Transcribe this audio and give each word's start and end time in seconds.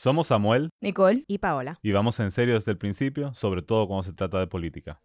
Somos 0.00 0.28
Samuel 0.28 0.70
Nicole. 0.80 1.24
y 1.26 1.38
Paola. 1.38 1.80
y 1.82 1.90
vamos 1.90 2.20
en 2.20 2.30
serio 2.30 2.54
desde 2.54 2.70
el 2.70 2.78
principio, 2.78 3.34
sobre 3.34 3.62
todo 3.62 3.88
cuando 3.88 4.04
se 4.04 4.12
trata 4.12 4.38
de 4.38 4.46
política. 4.46 5.00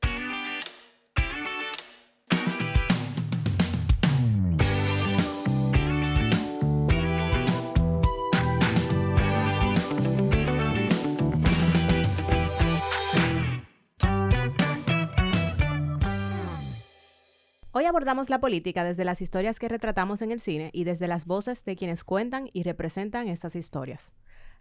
Hoy 17.71 17.85
abordamos 17.85 18.29
la 18.29 18.39
política 18.39 18.83
desde 18.83 19.05
las 19.05 19.23
historias 19.23 19.57
que 19.57 19.67
retratamos 19.67 20.21
en 20.21 20.31
el 20.31 20.39
cine 20.39 20.69
y 20.71 20.83
desde 20.83 21.07
las 21.07 21.25
voces 21.25 21.65
de 21.65 21.75
quienes 21.75 22.03
cuentan 22.03 22.47
y 22.53 22.61
representan 22.61 23.27
estas 23.27 23.55
historias. 23.55 24.13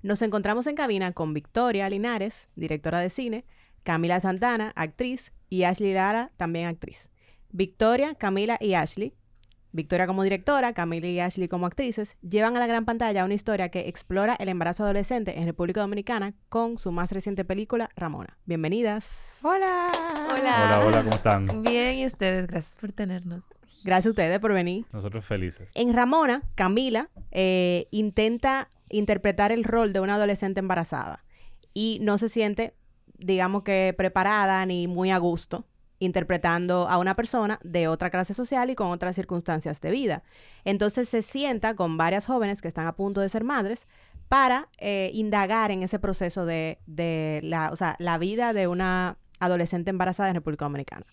Nos 0.03 0.21
encontramos 0.21 0.66
en 0.66 0.75
cabina 0.75 1.12
con 1.12 1.32
Victoria 1.32 1.89
Linares, 1.89 2.49
directora 2.57 2.99
de 2.99 3.08
cine, 3.08 3.45
Camila 3.85 4.18
Santana, 4.18 4.72
actriz, 4.75 5.32
y 5.49 5.63
Ashley 5.63 5.93
Lara, 5.93 6.32
también 6.36 6.67
actriz. 6.67 7.11
Victoria, 7.50 8.14
Camila 8.14 8.57
y 8.58 8.75
Ashley, 8.75 9.14
Victoria 9.71 10.07
como 10.07 10.25
directora, 10.25 10.72
Camila 10.72 11.07
y 11.07 11.21
Ashley 11.21 11.46
como 11.46 11.67
actrices, 11.67 12.17
llevan 12.21 12.57
a 12.57 12.61
la 12.61 12.67
gran 12.67 12.85
pantalla 12.85 13.25
una 13.25 13.35
historia 13.35 13.68
que 13.68 13.89
explora 13.89 14.35
el 14.41 14.49
embarazo 14.49 14.82
adolescente 14.82 15.39
en 15.39 15.44
República 15.44 15.82
Dominicana 15.82 16.35
con 16.49 16.79
su 16.79 16.91
más 16.91 17.13
reciente 17.13 17.44
película, 17.44 17.91
Ramona. 17.94 18.39
Bienvenidas. 18.44 19.39
Hola. 19.43 19.93
Hola, 20.30 20.85
hola, 20.85 21.03
¿cómo 21.05 21.14
están? 21.14 21.63
Bien, 21.63 21.94
y 21.94 22.07
ustedes, 22.07 22.49
gracias 22.49 22.79
por 22.79 22.91
tenernos. 22.93 23.44
Gracias 23.85 24.07
a 24.07 24.11
ustedes 24.11 24.39
por 24.41 24.53
venir. 24.53 24.85
Nosotros 24.93 25.25
felices. 25.25 25.71
En 25.75 25.93
Ramona, 25.93 26.43
Camila 26.55 27.08
eh, 27.30 27.89
intenta 27.91 28.71
interpretar 28.93 29.53
el 29.53 29.64
rol 29.64 29.93
de 29.93 30.01
una 30.01 30.14
adolescente 30.14 30.61
embarazada 30.61 31.25
y 31.75 31.99
no 32.00 32.19
se 32.19 32.28
siente, 32.28 32.75
digamos 33.19 33.62
que 33.62 33.95
preparada 33.97 34.64
ni 34.66 34.86
muy 34.86 35.11
a 35.11 35.19
gusto 35.19 35.64
interpretando 35.98 36.89
a 36.89 36.98
una 36.98 37.14
persona 37.14 37.61
de 37.62 37.86
otra 37.86 38.11
clase 38.11 38.34
social 38.34 38.70
y 38.70 38.75
con 38.75 38.89
otras 38.89 39.14
circunstancias 39.14 39.81
de 39.81 39.92
vida. 39.92 40.25
Entonces 40.64 41.08
se 41.08 41.22
sienta 41.22 41.77
con 41.77 41.97
varias 41.97 42.27
jóvenes 42.27 42.61
que 42.61 42.66
están 42.66 42.89
a 42.89 42.97
punto 42.97 43.20
de 43.20 43.28
ser 43.28 43.44
madres 43.44 43.86
para 44.28 44.69
eh, 44.78 45.12
indagar 45.14 45.70
en 45.70 45.84
ese 45.84 46.00
proceso 46.00 46.44
de, 46.44 46.78
de 46.86 47.41
la, 47.44 47.70
o 47.70 47.77
sea, 47.77 47.94
la 48.00 48.19
vida 48.19 48.53
de 48.53 48.66
una 48.66 49.16
adolescente 49.38 49.91
embarazada 49.91 50.31
en 50.31 50.34
República 50.34 50.64
Dominicana. 50.64 51.06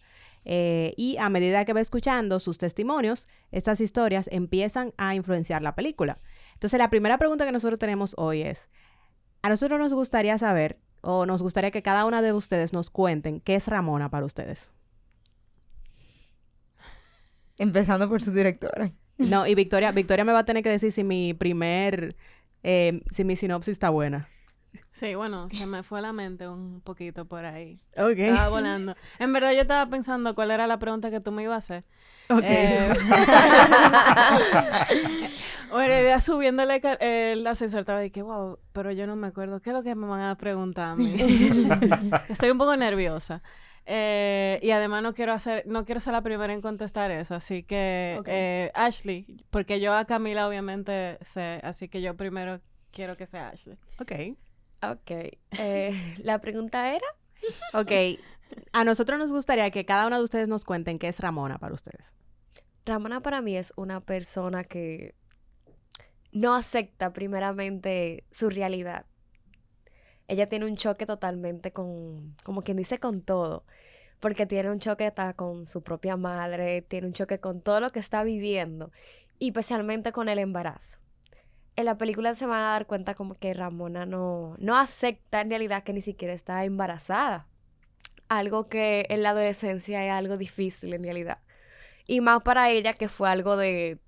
Eh, 0.46 0.94
y 0.98 1.18
a 1.18 1.30
medida 1.30 1.66
que 1.66 1.74
va 1.74 1.82
escuchando 1.82 2.40
sus 2.40 2.58
testimonios, 2.58 3.28
estas 3.52 3.82
historias 3.82 4.28
empiezan 4.32 4.94
a 4.98 5.14
influenciar 5.14 5.62
la 5.62 5.76
película. 5.76 6.18
Entonces, 6.60 6.78
la 6.78 6.90
primera 6.90 7.18
pregunta 7.18 7.46
que 7.46 7.54
nosotros 7.54 7.80
tenemos 7.80 8.16
hoy 8.18 8.42
es, 8.42 8.70
a 9.42 9.48
nosotros 9.48 9.80
nos 9.80 9.94
gustaría 9.94 10.38
saber, 10.38 10.78
o 11.00 11.26
nos 11.26 11.42
gustaría 11.42 11.72
que 11.72 11.82
cada 11.82 12.04
una 12.04 12.22
de 12.22 12.34
ustedes 12.34 12.74
nos 12.74 12.90
cuenten 12.90 13.40
qué 13.40 13.56
es 13.56 13.70
Ramona 13.70 14.10
para 14.10 14.26
ustedes. 14.26 14.74
Empezando 17.58 18.10
por 18.10 18.22
su 18.22 18.34
directora. 18.34 18.92
No, 19.18 19.48
y 19.48 19.56
Victoria, 19.56 19.94
Victoria 19.94 20.26
me 20.26 20.34
va 20.34 20.40
a 20.40 20.46
tener 20.46 20.62
que 20.62 20.70
decir 20.70 20.92
si 20.92 21.06
mi 21.06 21.34
primer, 21.34 22.18
eh, 22.64 23.04
si 23.10 23.24
mi 23.24 23.38
sinopsis 23.38 23.72
está 23.72 23.90
buena. 23.90 24.28
Sí, 24.92 25.16
bueno, 25.16 25.50
se 25.50 25.66
me 25.66 25.82
fue 25.84 26.02
la 26.02 26.12
mente 26.14 26.48
un 26.48 26.82
poquito 26.82 27.26
por 27.26 27.46
ahí. 27.46 27.80
Ok. 27.96 28.18
Estaba 28.18 28.50
volando. 28.50 28.96
En 29.18 29.32
verdad 29.32 29.54
yo 29.54 29.62
estaba 29.62 29.90
pensando 29.90 30.36
cuál 30.36 30.52
era 30.52 30.68
la 30.68 30.78
pregunta 30.78 31.10
que 31.10 31.22
tú 31.22 31.32
me 31.32 31.44
ibas 31.44 31.72
a 31.72 31.78
hacer. 31.78 31.86
Ok. 32.30 32.44
Eh, 32.44 32.94
ya 36.10 36.20
subiéndole 36.20 36.82
ca- 36.82 36.94
el 36.96 37.46
ascensor 37.48 37.82
estaba 37.82 38.00
de 38.00 38.12
que, 38.12 38.22
wow, 38.22 38.60
pero 38.74 38.92
yo 38.92 39.08
no 39.08 39.16
me 39.16 39.28
acuerdo. 39.28 39.62
¿Qué 39.62 39.70
es 39.70 39.76
lo 39.76 39.84
que 39.84 39.96
me 39.96 40.08
van 40.08 40.22
a 40.22 40.36
preguntar 40.36 40.90
a 40.90 40.96
mí? 40.96 41.16
Estoy 42.30 42.50
un 42.52 42.58
poco 42.58 42.76
nerviosa. 42.76 43.42
Eh, 43.86 44.60
y 44.62 44.70
además 44.72 45.02
no 45.02 45.14
quiero 45.16 45.34
hacer, 45.34 45.66
no 45.66 45.84
quiero 45.86 46.00
ser 46.00 46.14
la 46.14 46.22
primera 46.22 46.54
en 46.54 46.62
contestar 46.62 47.10
eso, 47.10 47.34
así 47.34 47.64
que 47.64 48.22
eh, 48.28 48.72
Ashley, 48.76 49.26
porque 49.50 49.80
yo 49.80 49.96
a 49.96 50.06
Camila 50.06 50.48
obviamente 50.48 51.18
sé, 51.26 51.60
así 51.64 51.88
que 51.90 52.00
yo 52.02 52.16
primero 52.16 52.62
quiero 52.92 53.16
que 53.16 53.26
sea 53.26 53.50
Ashley. 53.50 53.78
ok. 54.00 54.12
Ok. 54.92 55.12
eh, 55.58 56.16
la 56.24 56.40
pregunta 56.40 56.94
era. 56.96 57.08
Ok. 57.74 57.92
A 58.74 58.84
nosotros 58.84 59.18
nos 59.18 59.32
gustaría 59.32 59.72
que 59.72 59.86
cada 59.86 60.06
una 60.08 60.18
de 60.18 60.24
ustedes 60.24 60.48
nos 60.48 60.66
cuenten 60.66 61.00
qué 61.00 61.08
es 61.08 61.20
Ramona 61.20 61.58
para 61.58 61.74
ustedes. 61.74 62.14
Ramona 62.86 63.22
para 63.22 63.42
mí 63.42 63.58
es 63.58 63.74
una 63.76 64.02
persona 64.02 64.64
que 64.64 65.16
no 66.32 66.56
acepta 66.56 67.14
primeramente 67.14 68.26
su 68.32 68.50
realidad. 68.50 69.06
Ella 70.28 70.48
tiene 70.48 70.66
un 70.66 70.76
choque 70.76 71.06
totalmente 71.06 71.74
con, 71.74 72.36
como 72.44 72.62
quien 72.64 72.78
dice, 72.78 73.00
con 73.00 73.22
todo. 73.22 73.66
Porque 74.20 74.46
tiene 74.46 74.70
un 74.70 74.80
choque 74.80 75.12
con 75.36 75.66
su 75.66 75.82
propia 75.82 76.18
madre, 76.18 76.82
tiene 76.84 77.08
un 77.08 77.14
choque 77.14 77.40
con 77.40 77.62
todo 77.62 77.80
lo 77.80 77.90
que 77.90 78.00
está 78.00 78.24
viviendo, 78.24 78.92
y 79.40 79.48
especialmente 79.48 80.12
con 80.12 80.30
el 80.30 80.40
embarazo. 80.40 81.00
En 81.76 81.86
la 81.86 81.98
película 81.98 82.36
se 82.36 82.46
van 82.46 82.60
a 82.60 82.72
dar 82.72 82.86
cuenta 82.86 83.16
como 83.16 83.36
que 83.36 83.54
Ramona 83.54 84.06
no, 84.06 84.56
no 84.60 84.78
acepta 84.78 85.40
en 85.40 85.50
realidad 85.50 85.84
que 85.84 85.94
ni 85.94 86.02
siquiera 86.02 86.34
está 86.34 86.66
embarazada. 86.66 87.48
Algo 88.28 88.68
que 88.68 89.08
en 89.10 89.24
la 89.24 89.30
adolescencia 89.30 90.06
es 90.06 90.12
algo 90.12 90.38
difícil 90.38 90.94
en 90.94 91.04
realidad. 91.04 91.40
Y 92.06 92.22
más 92.22 92.44
para 92.44 92.70
ella 92.70 92.94
que 92.94 93.08
fue 93.08 93.30
algo 93.30 93.56
de, 93.56 94.00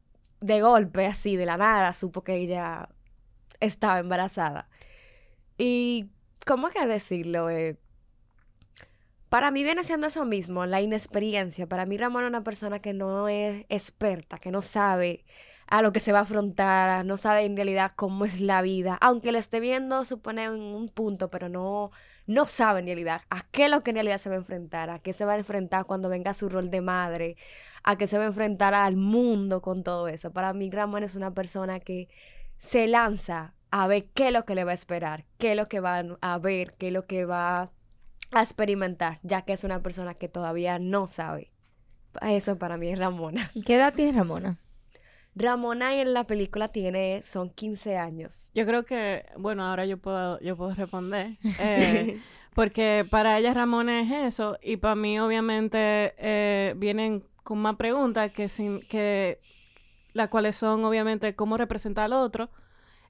de 0.41 0.61
golpe, 0.61 1.05
así, 1.05 1.37
de 1.37 1.45
la 1.45 1.57
nada, 1.57 1.93
supo 1.93 2.23
que 2.23 2.35
ella 2.35 2.89
estaba 3.59 3.99
embarazada. 3.99 4.67
Y, 5.57 6.09
¿cómo 6.45 6.67
es 6.67 6.73
que 6.73 6.85
decirlo? 6.87 7.49
Eh, 7.49 7.77
para 9.29 9.51
mí 9.51 9.63
viene 9.63 9.83
siendo 9.83 10.07
eso 10.07 10.25
mismo, 10.25 10.65
la 10.65 10.81
inexperiencia. 10.81 11.67
Para 11.67 11.85
mí 11.85 11.97
Ramón 11.97 12.23
es 12.23 12.29
una 12.29 12.43
persona 12.43 12.79
que 12.79 12.93
no 12.93 13.29
es 13.29 13.65
experta, 13.69 14.39
que 14.39 14.51
no 14.51 14.61
sabe 14.61 15.23
a 15.67 15.81
lo 15.81 15.93
que 15.93 16.01
se 16.01 16.11
va 16.11 16.19
a 16.19 16.21
afrontar, 16.23 17.05
no 17.05 17.15
sabe 17.15 17.45
en 17.45 17.55
realidad 17.55 17.93
cómo 17.95 18.25
es 18.25 18.41
la 18.41 18.61
vida, 18.61 18.97
aunque 18.99 19.31
le 19.31 19.39
esté 19.39 19.61
viendo, 19.61 20.03
supone 20.03 20.43
en 20.43 20.59
un 20.61 20.89
punto, 20.89 21.29
pero 21.29 21.47
no, 21.47 21.91
no 22.27 22.45
sabe 22.45 22.81
en 22.81 22.87
realidad 22.87 23.21
a 23.29 23.43
qué 23.51 23.65
es 23.65 23.71
lo 23.71 23.81
que 23.81 23.91
en 23.91 23.95
realidad 23.95 24.17
se 24.17 24.27
va 24.27 24.35
a 24.35 24.39
enfrentar, 24.39 24.89
a 24.89 24.99
qué 24.99 25.13
se 25.13 25.23
va 25.23 25.33
a 25.33 25.37
enfrentar 25.37 25.85
cuando 25.85 26.09
venga 26.09 26.33
su 26.33 26.49
rol 26.49 26.69
de 26.69 26.81
madre, 26.81 27.37
a 27.83 27.97
qué 27.97 28.07
se 28.07 28.17
va 28.17 28.23
a 28.23 28.27
enfrentar 28.27 28.73
al 28.73 28.95
mundo 28.95 29.61
con 29.61 29.83
todo 29.83 30.07
eso. 30.07 30.31
Para 30.31 30.53
mí 30.53 30.69
Ramón 30.69 31.03
es 31.03 31.15
una 31.15 31.33
persona 31.33 31.79
que 31.79 32.09
se 32.57 32.87
lanza 32.87 33.53
a 33.71 33.87
ver 33.87 34.05
qué 34.13 34.27
es 34.27 34.33
lo 34.33 34.45
que 34.45 34.55
le 34.55 34.63
va 34.63 34.71
a 34.71 34.75
esperar, 34.75 35.25
qué 35.37 35.51
es 35.51 35.57
lo 35.57 35.67
que 35.67 35.79
va 35.79 36.03
a 36.21 36.37
ver, 36.37 36.73
qué 36.75 36.87
es 36.87 36.93
lo 36.93 37.05
que 37.05 37.25
va 37.25 37.71
a 38.31 38.41
experimentar, 38.41 39.19
ya 39.23 39.41
que 39.43 39.53
es 39.53 39.63
una 39.63 39.81
persona 39.81 40.13
que 40.13 40.27
todavía 40.27 40.79
no 40.79 41.07
sabe. 41.07 41.51
Eso 42.21 42.57
para 42.57 42.77
mí 42.77 42.89
es 42.91 42.99
Ramona. 42.99 43.51
¿Qué 43.65 43.75
edad 43.75 43.93
tiene 43.93 44.17
Ramona? 44.17 44.57
Ramona 45.33 45.95
en 45.95 46.13
la 46.13 46.25
película 46.27 46.67
tiene, 46.67 47.21
son 47.23 47.49
15 47.49 47.97
años. 47.97 48.49
Yo 48.53 48.65
creo 48.65 48.83
que, 48.83 49.25
bueno, 49.37 49.65
ahora 49.65 49.85
yo 49.85 49.97
puedo, 49.97 50.39
yo 50.41 50.57
puedo 50.57 50.73
responder. 50.73 51.37
eh, 51.59 52.19
porque 52.53 53.05
para 53.09 53.37
ella 53.37 53.53
Ramona 53.53 54.01
es 54.01 54.11
eso, 54.33 54.57
y 54.61 54.77
para 54.77 54.95
mí 54.95 55.19
obviamente 55.19 56.13
eh, 56.17 56.73
vienen 56.77 57.23
con 57.43 57.59
más 57.59 57.75
preguntas 57.75 58.31
que, 58.31 58.49
sin, 58.49 58.81
que 58.87 59.39
las 60.13 60.29
cuales 60.29 60.55
son 60.55 60.83
obviamente 60.83 61.35
cómo 61.35 61.57
representar 61.57 62.05
al 62.05 62.13
otro, 62.13 62.49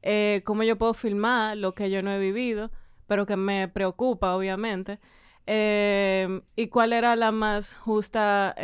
eh, 0.03 0.41
cómo 0.45 0.63
yo 0.63 0.77
puedo 0.77 0.93
filmar 0.93 1.57
lo 1.57 1.73
que 1.73 1.89
yo 1.89 2.03
no 2.03 2.11
he 2.11 2.19
vivido, 2.19 2.71
pero 3.07 3.25
que 3.25 3.35
me 3.35 3.67
preocupa 3.67 4.35
obviamente, 4.35 4.99
eh, 5.47 6.41
y 6.55 6.67
cuál 6.67 6.93
era 6.93 7.15
la 7.15 7.31
más 7.31 7.75
justa, 7.75 8.55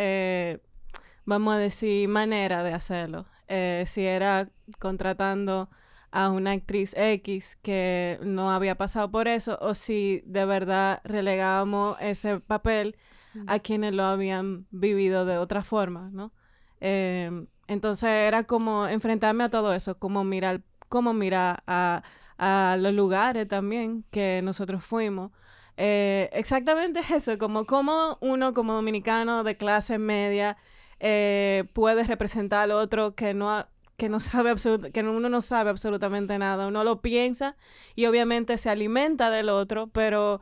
vamos 1.25 1.55
a 1.55 1.57
decir, 1.57 2.07
manera 2.07 2.63
de 2.63 2.73
hacerlo. 2.73 3.25
Si 3.85 4.05
era 4.05 4.49
contratando 4.79 5.69
a 6.11 6.29
una 6.29 6.51
actriz 6.51 6.93
X 6.97 7.57
que 7.61 8.19
no 8.23 8.51
había 8.51 8.75
pasado 8.75 9.11
por 9.11 9.27
eso 9.27 9.57
o 9.61 9.73
si 9.75 10.21
de 10.25 10.45
verdad 10.45 11.01
relegábamos 11.03 11.97
ese 12.01 12.39
papel 12.39 12.95
a 13.45 13.59
quienes 13.59 13.93
lo 13.93 14.03
habían 14.03 14.65
vivido 14.71 15.25
de 15.25 15.37
otra 15.37 15.63
forma, 15.63 16.09
¿no? 16.11 16.31
Eh, 16.81 17.45
entonces 17.67 18.09
era 18.09 18.43
como 18.45 18.87
enfrentarme 18.87 19.43
a 19.43 19.49
todo 19.49 19.73
eso, 19.73 19.99
como 19.99 20.23
mirar, 20.23 20.61
como 20.89 21.13
mirar 21.13 21.63
a, 21.67 22.03
a 22.37 22.77
los 22.79 22.93
lugares 22.93 23.47
también 23.47 24.05
que 24.11 24.41
nosotros 24.43 24.83
fuimos. 24.83 25.31
Eh, 25.77 26.29
exactamente 26.33 27.01
eso, 27.13 27.37
como 27.37 27.65
cómo 27.65 28.17
uno 28.21 28.53
como 28.53 28.73
dominicano 28.73 29.43
de 29.43 29.57
clase 29.57 29.97
media 29.97 30.57
eh, 30.99 31.65
puede 31.73 32.03
representar 32.03 32.61
al 32.63 32.71
otro 32.71 33.13
que 33.15 33.33
no 33.33 33.51
ha- 33.51 33.69
que 33.97 34.09
no 34.09 34.19
sabe 34.19 34.51
absolut- 34.51 34.91
que 34.91 35.01
uno 35.01 35.29
no 35.29 35.41
sabe 35.41 35.69
absolutamente 35.71 36.37
nada, 36.37 36.67
uno 36.67 36.83
lo 36.83 37.01
piensa 37.01 37.55
y 37.95 38.05
obviamente 38.05 38.57
se 38.57 38.69
alimenta 38.69 39.29
del 39.31 39.49
otro, 39.49 39.87
pero 39.87 40.41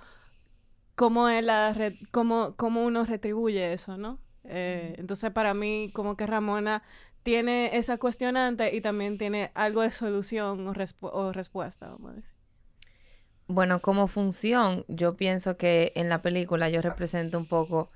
cómo 0.95 1.29
es 1.29 1.43
la 1.43 1.75
cómo, 2.11 2.55
cómo 2.57 2.83
uno 2.85 3.05
retribuye 3.05 3.73
eso, 3.73 3.97
¿no? 3.97 4.19
Eh, 4.45 4.95
Entonces 4.97 5.31
para 5.31 5.53
mí 5.53 5.91
como 5.93 6.15
que 6.17 6.27
Ramona 6.27 6.83
tiene 7.23 7.77
esa 7.77 7.97
cuestionante 7.97 8.75
y 8.75 8.81
también 8.81 9.17
tiene 9.17 9.51
algo 9.55 9.81
de 9.81 9.91
solución 9.91 10.67
o, 10.67 10.73
respu- 10.73 11.09
o 11.11 11.31
respuesta, 11.33 11.89
vamos 11.89 12.11
a 12.11 12.15
decir. 12.15 12.35
Bueno, 13.47 13.79
como 13.79 14.07
función, 14.07 14.85
yo 14.87 15.15
pienso 15.17 15.57
que 15.57 15.91
en 15.95 16.09
la 16.09 16.21
película 16.21 16.69
yo 16.69 16.81
represento 16.81 17.37
un 17.37 17.45
poco 17.47 17.89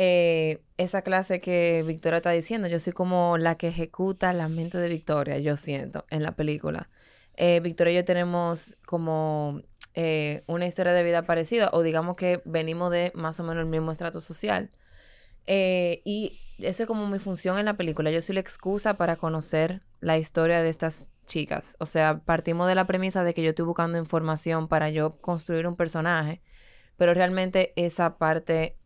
eh, 0.00 0.62
esa 0.76 1.02
clase 1.02 1.40
que 1.40 1.84
Victoria 1.84 2.18
está 2.18 2.30
diciendo. 2.30 2.68
Yo 2.68 2.78
soy 2.78 2.92
como 2.92 3.36
la 3.36 3.56
que 3.56 3.66
ejecuta 3.66 4.32
la 4.32 4.48
mente 4.48 4.78
de 4.78 4.88
Victoria, 4.88 5.38
yo 5.38 5.56
siento, 5.56 6.06
en 6.08 6.22
la 6.22 6.36
película. 6.36 6.88
Eh, 7.34 7.58
Victoria 7.60 7.92
y 7.92 7.96
yo 7.96 8.04
tenemos 8.04 8.76
como 8.86 9.60
eh, 9.94 10.44
una 10.46 10.66
historia 10.66 10.92
de 10.92 11.02
vida 11.02 11.22
parecida, 11.22 11.70
o 11.72 11.82
digamos 11.82 12.14
que 12.14 12.40
venimos 12.44 12.92
de 12.92 13.10
más 13.16 13.40
o 13.40 13.42
menos 13.42 13.62
el 13.64 13.68
mismo 13.68 13.90
estrato 13.90 14.20
social. 14.20 14.70
Y 15.46 16.38
eso 16.58 16.82
es 16.84 16.86
como 16.86 17.08
mi 17.08 17.18
función 17.18 17.58
en 17.58 17.64
la 17.64 17.76
película. 17.76 18.12
Yo 18.12 18.22
soy 18.22 18.34
la 18.34 18.40
excusa 18.40 18.94
para 18.94 19.16
conocer 19.16 19.82
la 20.00 20.16
historia 20.16 20.62
de 20.62 20.68
estas 20.68 21.08
chicas. 21.26 21.74
O 21.80 21.86
sea, 21.86 22.20
partimos 22.24 22.68
de 22.68 22.76
la 22.76 22.84
premisa 22.84 23.24
de 23.24 23.34
que 23.34 23.42
yo 23.42 23.48
estoy 23.50 23.64
buscando 23.64 23.98
información 23.98 24.68
para 24.68 24.90
yo 24.90 25.18
construir 25.20 25.66
un 25.66 25.74
personaje, 25.74 26.40
pero 26.96 27.14
realmente 27.14 27.72
esa 27.74 28.16
parte 28.16 28.76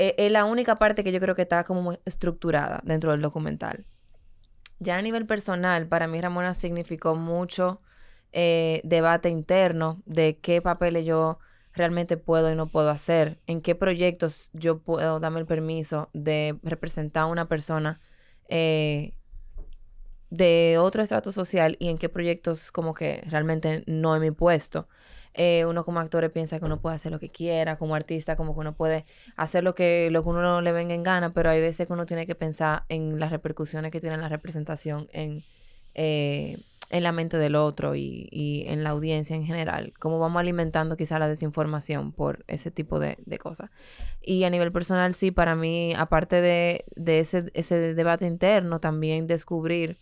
e- 0.00 0.14
es 0.16 0.32
la 0.32 0.46
única 0.46 0.78
parte 0.78 1.04
que 1.04 1.12
yo 1.12 1.20
creo 1.20 1.34
que 1.34 1.42
está 1.42 1.64
como 1.64 1.82
muy 1.82 1.98
estructurada 2.06 2.80
dentro 2.84 3.10
del 3.12 3.20
documental. 3.20 3.84
Ya 4.78 4.96
a 4.96 5.02
nivel 5.02 5.26
personal, 5.26 5.86
para 5.88 6.06
mí 6.06 6.18
Ramona 6.20 6.54
significó 6.54 7.14
mucho 7.14 7.82
eh, 8.32 8.80
debate 8.82 9.28
interno 9.28 10.02
de 10.06 10.38
qué 10.38 10.62
papeles 10.62 11.04
yo 11.04 11.38
realmente 11.74 12.16
puedo 12.16 12.50
y 12.50 12.56
no 12.56 12.66
puedo 12.66 12.88
hacer, 12.88 13.40
en 13.46 13.60
qué 13.60 13.74
proyectos 13.74 14.50
yo 14.54 14.78
puedo 14.78 15.20
darme 15.20 15.40
el 15.40 15.46
permiso 15.46 16.08
de 16.14 16.58
representar 16.62 17.24
a 17.24 17.26
una 17.26 17.46
persona 17.46 18.00
eh, 18.48 19.12
de 20.30 20.78
otro 20.78 21.02
estrato 21.02 21.32
social 21.32 21.76
y 21.78 21.88
en 21.88 21.98
qué 21.98 22.08
proyectos 22.08 22.72
como 22.72 22.94
que 22.94 23.22
realmente 23.26 23.82
no 23.86 24.14
es 24.14 24.20
mi 24.22 24.30
puesto. 24.30 24.88
Eh, 25.34 25.64
uno 25.64 25.84
como 25.84 26.00
actor 26.00 26.28
piensa 26.32 26.58
que 26.58 26.64
uno 26.64 26.80
puede 26.80 26.96
hacer 26.96 27.12
lo 27.12 27.20
que 27.20 27.30
quiera, 27.30 27.76
como 27.76 27.94
artista 27.94 28.34
como 28.36 28.54
que 28.54 28.60
uno 28.60 28.74
puede 28.74 29.04
hacer 29.36 29.62
lo 29.62 29.74
que, 29.74 30.08
lo 30.10 30.22
que 30.22 30.28
uno 30.28 30.42
no 30.42 30.60
le 30.60 30.72
venga 30.72 30.94
en 30.94 31.02
gana, 31.02 31.32
pero 31.32 31.50
hay 31.50 31.60
veces 31.60 31.86
que 31.86 31.92
uno 31.92 32.06
tiene 32.06 32.26
que 32.26 32.34
pensar 32.34 32.84
en 32.88 33.20
las 33.20 33.30
repercusiones 33.30 33.92
que 33.92 34.00
tiene 34.00 34.16
la 34.16 34.28
representación 34.28 35.08
en, 35.12 35.42
eh, 35.94 36.58
en 36.90 37.02
la 37.04 37.12
mente 37.12 37.38
del 37.38 37.54
otro 37.54 37.94
y, 37.94 38.28
y 38.32 38.64
en 38.66 38.82
la 38.82 38.90
audiencia 38.90 39.36
en 39.36 39.46
general, 39.46 39.92
cómo 40.00 40.18
vamos 40.18 40.40
alimentando 40.40 40.96
quizá 40.96 41.20
la 41.20 41.28
desinformación 41.28 42.10
por 42.10 42.44
ese 42.48 42.72
tipo 42.72 42.98
de, 42.98 43.16
de 43.24 43.38
cosas. 43.38 43.70
Y 44.20 44.42
a 44.42 44.50
nivel 44.50 44.72
personal, 44.72 45.14
sí, 45.14 45.30
para 45.30 45.54
mí, 45.54 45.94
aparte 45.96 46.40
de, 46.40 46.84
de 46.96 47.20
ese, 47.20 47.52
ese 47.54 47.94
debate 47.94 48.26
interno, 48.26 48.80
también 48.80 49.28
descubrir 49.28 49.96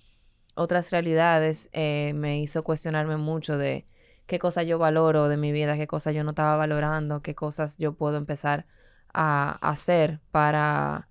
otras 0.58 0.90
realidades 0.90 1.68
eh, 1.72 2.12
me 2.14 2.38
hizo 2.40 2.62
cuestionarme 2.64 3.16
mucho 3.16 3.56
de 3.56 3.86
qué 4.26 4.38
cosas 4.38 4.66
yo 4.66 4.78
valoro 4.78 5.28
de 5.28 5.36
mi 5.38 5.52
vida, 5.52 5.76
qué 5.76 5.86
cosas 5.86 6.14
yo 6.14 6.22
no 6.24 6.30
estaba 6.30 6.56
valorando, 6.56 7.22
qué 7.22 7.34
cosas 7.34 7.78
yo 7.78 7.94
puedo 7.94 8.16
empezar 8.18 8.66
a, 9.14 9.52
hacer 9.70 10.20
para, 10.30 11.08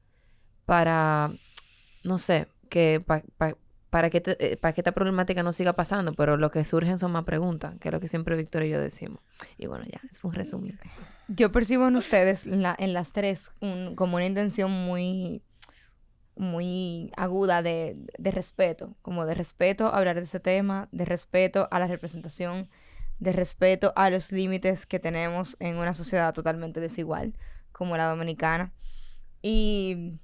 para, 0.66 1.32
no 2.04 2.18
sé, 2.18 2.48
que 2.70 3.02
pa- 3.06 3.24
pa- 3.38 3.56
para, 3.90 4.10
que 4.10 4.22
te- 4.22 4.54
eh, 4.54 4.58
para 4.58 4.74
que 4.74 4.82
esta 4.82 4.92
problemática 4.92 5.42
no 5.44 5.54
siga 5.54 5.74
pasando, 5.74 6.14
pero 6.14 6.38
lo 6.38 6.52
que 6.52 6.64
surgen 6.64 7.00
son 7.00 7.12
más 7.12 7.24
preguntas, 7.24 7.74
que 7.80 7.88
es 7.90 7.94
lo 7.94 8.00
que 8.00 8.08
siempre 8.08 8.36
Víctor 8.36 8.64
y 8.64 8.70
yo 8.70 8.80
decimos. 8.80 9.20
Y 9.58 9.66
bueno, 9.68 9.86
ya, 9.86 10.00
es 10.08 10.20
un 10.24 10.34
resumen. 10.34 10.78
Yo 11.30 11.52
percibo 11.52 11.88
en 11.88 11.96
ustedes, 11.96 12.46
en 12.46 12.94
las 12.94 13.14
tres, 13.14 13.52
un- 13.62 13.96
como 13.96 14.18
una 14.18 14.26
intención 14.26 14.70
muy, 14.72 15.42
muy 16.40 17.12
aguda 17.18 17.62
de, 17.62 17.98
de 18.18 18.32
respeto, 18.32 18.96
como 19.02 19.26
de 19.26 19.34
respeto 19.36 19.88
a 19.88 19.98
hablar 19.98 20.16
de 20.16 20.24
ese 20.24 20.40
tema, 20.40 20.88
de 20.92 21.06
respeto 21.06 21.68
a 21.72 21.80
la 21.80 21.88
representación, 21.88 22.70
de 23.20 23.34
respeto 23.34 23.94
a 23.96 24.10
los 24.10 24.32
límites 24.32 24.86
que 24.86 25.00
tenemos 25.00 25.58
en 25.60 25.78
una 25.78 25.94
sociedad 25.94 26.34
totalmente 26.34 26.80
desigual 26.80 27.34
como 27.72 27.98
la 27.98 28.08
dominicana. 28.08 28.74
Y, 29.42 30.20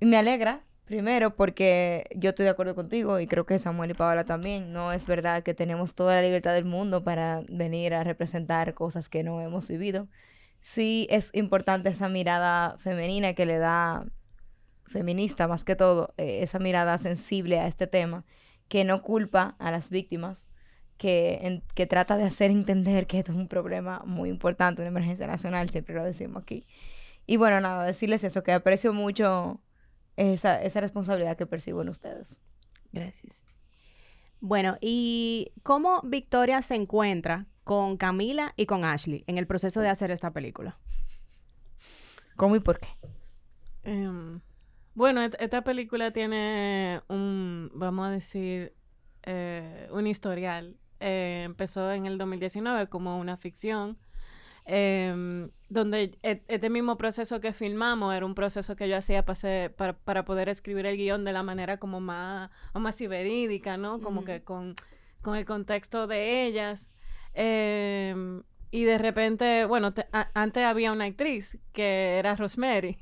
y 0.00 0.06
me 0.06 0.18
alegra, 0.18 0.64
primero, 0.84 1.34
porque 1.34 2.04
yo 2.14 2.30
estoy 2.30 2.44
de 2.44 2.50
acuerdo 2.50 2.74
contigo 2.74 3.18
y 3.20 3.26
creo 3.26 3.46
que 3.46 3.58
Samuel 3.58 3.92
y 3.92 3.94
Paola 3.94 4.24
también. 4.24 4.72
No 4.72 4.92
es 4.92 5.06
verdad 5.06 5.42
que 5.42 5.54
tenemos 5.54 5.94
toda 5.94 6.16
la 6.16 6.22
libertad 6.22 6.54
del 6.54 6.66
mundo 6.66 7.02
para 7.04 7.42
venir 7.48 7.94
a 7.94 8.04
representar 8.04 8.74
cosas 8.74 9.08
que 9.08 9.22
no 9.22 9.40
hemos 9.40 9.68
vivido. 9.68 10.08
Sí 10.58 11.08
es 11.10 11.34
importante 11.34 11.88
esa 11.88 12.08
mirada 12.08 12.76
femenina 12.78 13.34
que 13.34 13.46
le 13.46 13.58
da, 13.58 14.06
feminista 14.92 15.48
más 15.48 15.64
que 15.64 15.74
todo, 15.74 16.14
eh, 16.18 16.40
esa 16.42 16.58
mirada 16.58 16.96
sensible 16.98 17.58
a 17.58 17.66
este 17.66 17.86
tema, 17.86 18.24
que 18.68 18.84
no 18.84 19.02
culpa 19.02 19.56
a 19.58 19.70
las 19.70 19.90
víctimas, 19.90 20.46
que, 20.98 21.38
en- 21.42 21.62
que 21.74 21.86
trata 21.86 22.16
de 22.16 22.24
hacer 22.24 22.50
entender 22.50 23.06
que 23.08 23.18
esto 23.18 23.32
es 23.32 23.38
un 23.38 23.48
problema 23.48 24.02
muy 24.06 24.28
importante, 24.28 24.82
una 24.82 24.88
emergencia 24.88 25.26
nacional, 25.26 25.68
siempre 25.70 25.94
lo 25.94 26.04
decimos 26.04 26.42
aquí. 26.42 26.64
Y 27.26 27.36
bueno, 27.38 27.60
nada, 27.60 27.84
decirles 27.84 28.22
eso, 28.24 28.42
que 28.42 28.52
aprecio 28.52 28.92
mucho 28.92 29.60
esa, 30.16 30.62
esa 30.62 30.80
responsabilidad 30.80 31.36
que 31.36 31.46
percibo 31.46 31.82
en 31.82 31.88
ustedes. 31.88 32.36
Gracias. 32.92 33.34
Bueno, 34.40 34.76
¿y 34.80 35.52
cómo 35.62 36.00
Victoria 36.04 36.62
se 36.62 36.74
encuentra 36.74 37.46
con 37.64 37.96
Camila 37.96 38.52
y 38.56 38.66
con 38.66 38.84
Ashley 38.84 39.24
en 39.26 39.38
el 39.38 39.46
proceso 39.46 39.80
de 39.80 39.88
hacer 39.88 40.10
esta 40.10 40.32
película? 40.32 40.78
¿Cómo 42.36 42.56
y 42.56 42.60
por 42.60 42.80
qué? 42.80 42.88
Em, 43.84 44.40
bueno, 44.94 45.22
esta 45.22 45.62
película 45.64 46.10
tiene 46.12 47.00
un, 47.08 47.70
vamos 47.74 48.06
a 48.08 48.10
decir, 48.10 48.74
eh, 49.24 49.88
un 49.92 50.06
historial. 50.06 50.76
Eh, 51.00 51.42
empezó 51.44 51.90
en 51.92 52.06
el 52.06 52.18
2019 52.18 52.88
como 52.88 53.18
una 53.18 53.36
ficción, 53.36 53.98
em, 54.64 55.50
donde 55.68 56.16
e- 56.22 56.42
este 56.46 56.70
mismo 56.70 56.96
proceso 56.96 57.40
que 57.40 57.52
filmamos 57.52 58.14
era 58.14 58.24
un 58.26 58.34
proceso 58.34 58.76
que 58.76 58.88
yo 58.88 58.96
hacía 58.96 59.24
para, 59.24 59.94
para 60.04 60.24
poder 60.24 60.48
escribir 60.48 60.86
el 60.86 60.96
guion 60.96 61.24
de 61.24 61.32
la 61.32 61.42
manera 61.42 61.78
como 61.78 62.00
más, 62.00 62.50
o 62.72 62.78
más 62.80 63.00
verídica, 63.00 63.76
¿no? 63.76 64.00
Como 64.00 64.24
que 64.24 64.42
con, 64.44 64.74
con 65.22 65.36
el 65.36 65.44
contexto 65.44 66.06
de 66.06 66.46
ellas. 66.46 66.90
Em, 67.34 68.42
y 68.70 68.84
de 68.84 68.98
repente, 68.98 69.64
bueno, 69.64 69.92
te- 69.94 70.06
a- 70.12 70.28
antes 70.34 70.64
había 70.64 70.92
una 70.92 71.04
actriz 71.06 71.58
que 71.72 72.18
era 72.18 72.34
Rosemary. 72.36 72.98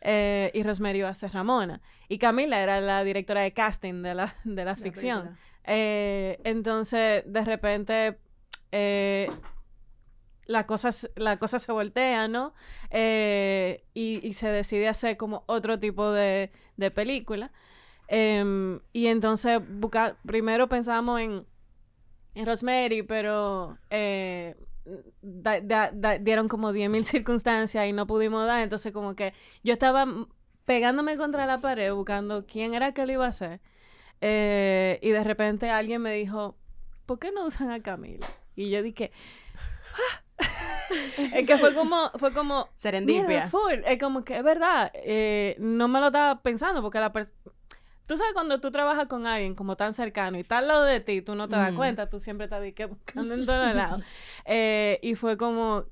Eh, 0.00 0.50
y 0.54 0.62
Rosemary 0.62 0.98
iba 1.00 1.08
a 1.08 1.14
ser 1.14 1.32
Ramona. 1.32 1.80
Y 2.08 2.18
Camila 2.18 2.60
era 2.60 2.80
la 2.80 3.04
directora 3.04 3.42
de 3.42 3.52
casting 3.52 4.02
de 4.02 4.14
la, 4.14 4.34
de 4.44 4.64
la 4.64 4.76
ficción. 4.76 5.36
Eh, 5.64 6.40
entonces, 6.44 7.22
de 7.26 7.44
repente, 7.44 8.18
eh, 8.72 9.30
la, 10.46 10.66
cosa, 10.66 10.90
la 11.16 11.38
cosa 11.38 11.58
se 11.58 11.70
voltea, 11.72 12.28
¿no? 12.28 12.54
Y, 12.92 14.20
y 14.26 14.32
se 14.32 14.48
decide 14.48 14.88
hacer 14.88 15.16
como 15.16 15.44
otro 15.46 15.78
tipo 15.78 16.10
de, 16.12 16.50
de 16.76 16.90
película. 16.90 17.52
Em, 18.08 18.80
y 18.92 19.06
entonces, 19.06 19.60
busca- 19.64 20.16
primero 20.26 20.68
pensamos 20.68 21.20
en, 21.20 21.46
en 22.34 22.46
Rosemary, 22.46 23.02
pero 23.02 23.78
da- 25.22 25.60
da- 25.60 25.90
da- 25.92 26.18
dieron 26.18 26.48
como 26.48 26.72
10.000 26.72 27.04
circunstancias 27.04 27.86
y 27.86 27.92
no 27.92 28.06
pudimos 28.06 28.46
dar. 28.46 28.60
Entonces, 28.62 28.92
como 28.92 29.14
que 29.14 29.32
yo 29.62 29.72
estaba 29.72 30.06
pegándome 30.64 31.16
contra 31.16 31.46
la 31.46 31.58
pared 31.60 31.92
buscando 31.92 32.44
quién 32.46 32.74
era 32.74 32.92
que 32.92 33.06
lo 33.06 33.12
iba 33.12 33.26
a 33.26 33.30
hacer. 33.30 33.60
Eh, 34.20 34.98
y 35.02 35.10
de 35.10 35.24
repente 35.24 35.70
alguien 35.70 36.02
me 36.02 36.12
dijo, 36.14 36.56
¿por 37.06 37.18
qué 37.18 37.32
no 37.32 37.44
usan 37.46 37.70
a 37.70 37.80
Camila? 37.82 38.26
Y 38.54 38.70
yo 38.70 38.82
dije, 38.82 39.10
"Ah". 39.94 40.22
es 41.34 41.46
que 41.46 41.56
fue 41.58 41.74
como, 41.74 42.10
fue 42.16 42.32
como, 42.32 42.68
Serendipia. 42.74 43.46
Full. 43.46 43.82
Es 43.86 43.98
como 43.98 44.24
que 44.24 44.36
es 44.38 44.44
verdad. 44.44 44.90
eh, 44.94 45.56
no 45.58 45.88
me 45.88 46.00
lo 46.00 46.06
estaba 46.06 46.42
pensando 46.42 46.82
porque 46.82 46.98
la 47.00 47.12
persona. 47.12 47.36
Tú 48.10 48.16
sabes 48.16 48.32
cuando 48.34 48.58
tú 48.60 48.72
trabajas 48.72 49.06
con 49.06 49.24
alguien 49.24 49.54
como 49.54 49.76
tan 49.76 49.94
cercano 49.94 50.36
y 50.36 50.40
está 50.40 50.58
al 50.58 50.66
lado 50.66 50.82
de 50.82 50.98
ti, 50.98 51.22
tú 51.22 51.36
no 51.36 51.48
te 51.48 51.54
das 51.54 51.70
Mm. 51.72 51.76
cuenta, 51.76 52.08
tú 52.08 52.18
siempre 52.18 52.46
estás 52.46 52.60
que 52.74 52.86
buscando 52.86 53.34
en 53.34 53.46
todos 53.46 53.72
lados. 53.72 54.02
Eh, 54.46 54.98
y 55.00 55.14
fue 55.14 55.36
como, 55.36 55.84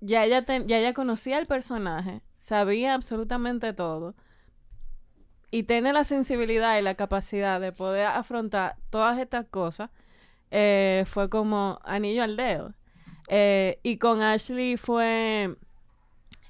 ya 0.00 0.24
ella, 0.24 0.44
ten- 0.44 0.66
ya 0.66 0.78
ella 0.78 0.92
conocía 0.92 1.38
el 1.38 1.46
personaje, 1.46 2.20
sabía 2.36 2.94
absolutamente 2.94 3.72
todo. 3.74 4.16
Y 5.52 5.62
tiene 5.62 5.92
la 5.92 6.02
sensibilidad 6.02 6.76
y 6.78 6.82
la 6.82 6.96
capacidad 6.96 7.60
de 7.60 7.70
poder 7.70 8.06
afrontar 8.06 8.74
todas 8.90 9.20
estas 9.20 9.46
cosas. 9.46 9.90
eh, 10.50 11.04
fue 11.06 11.30
como 11.30 11.78
anillo 11.84 12.24
al 12.24 12.36
dedo. 12.36 12.74
Eh, 13.28 13.78
y 13.84 13.98
con 13.98 14.20
Ashley 14.20 14.76
fue 14.76 15.56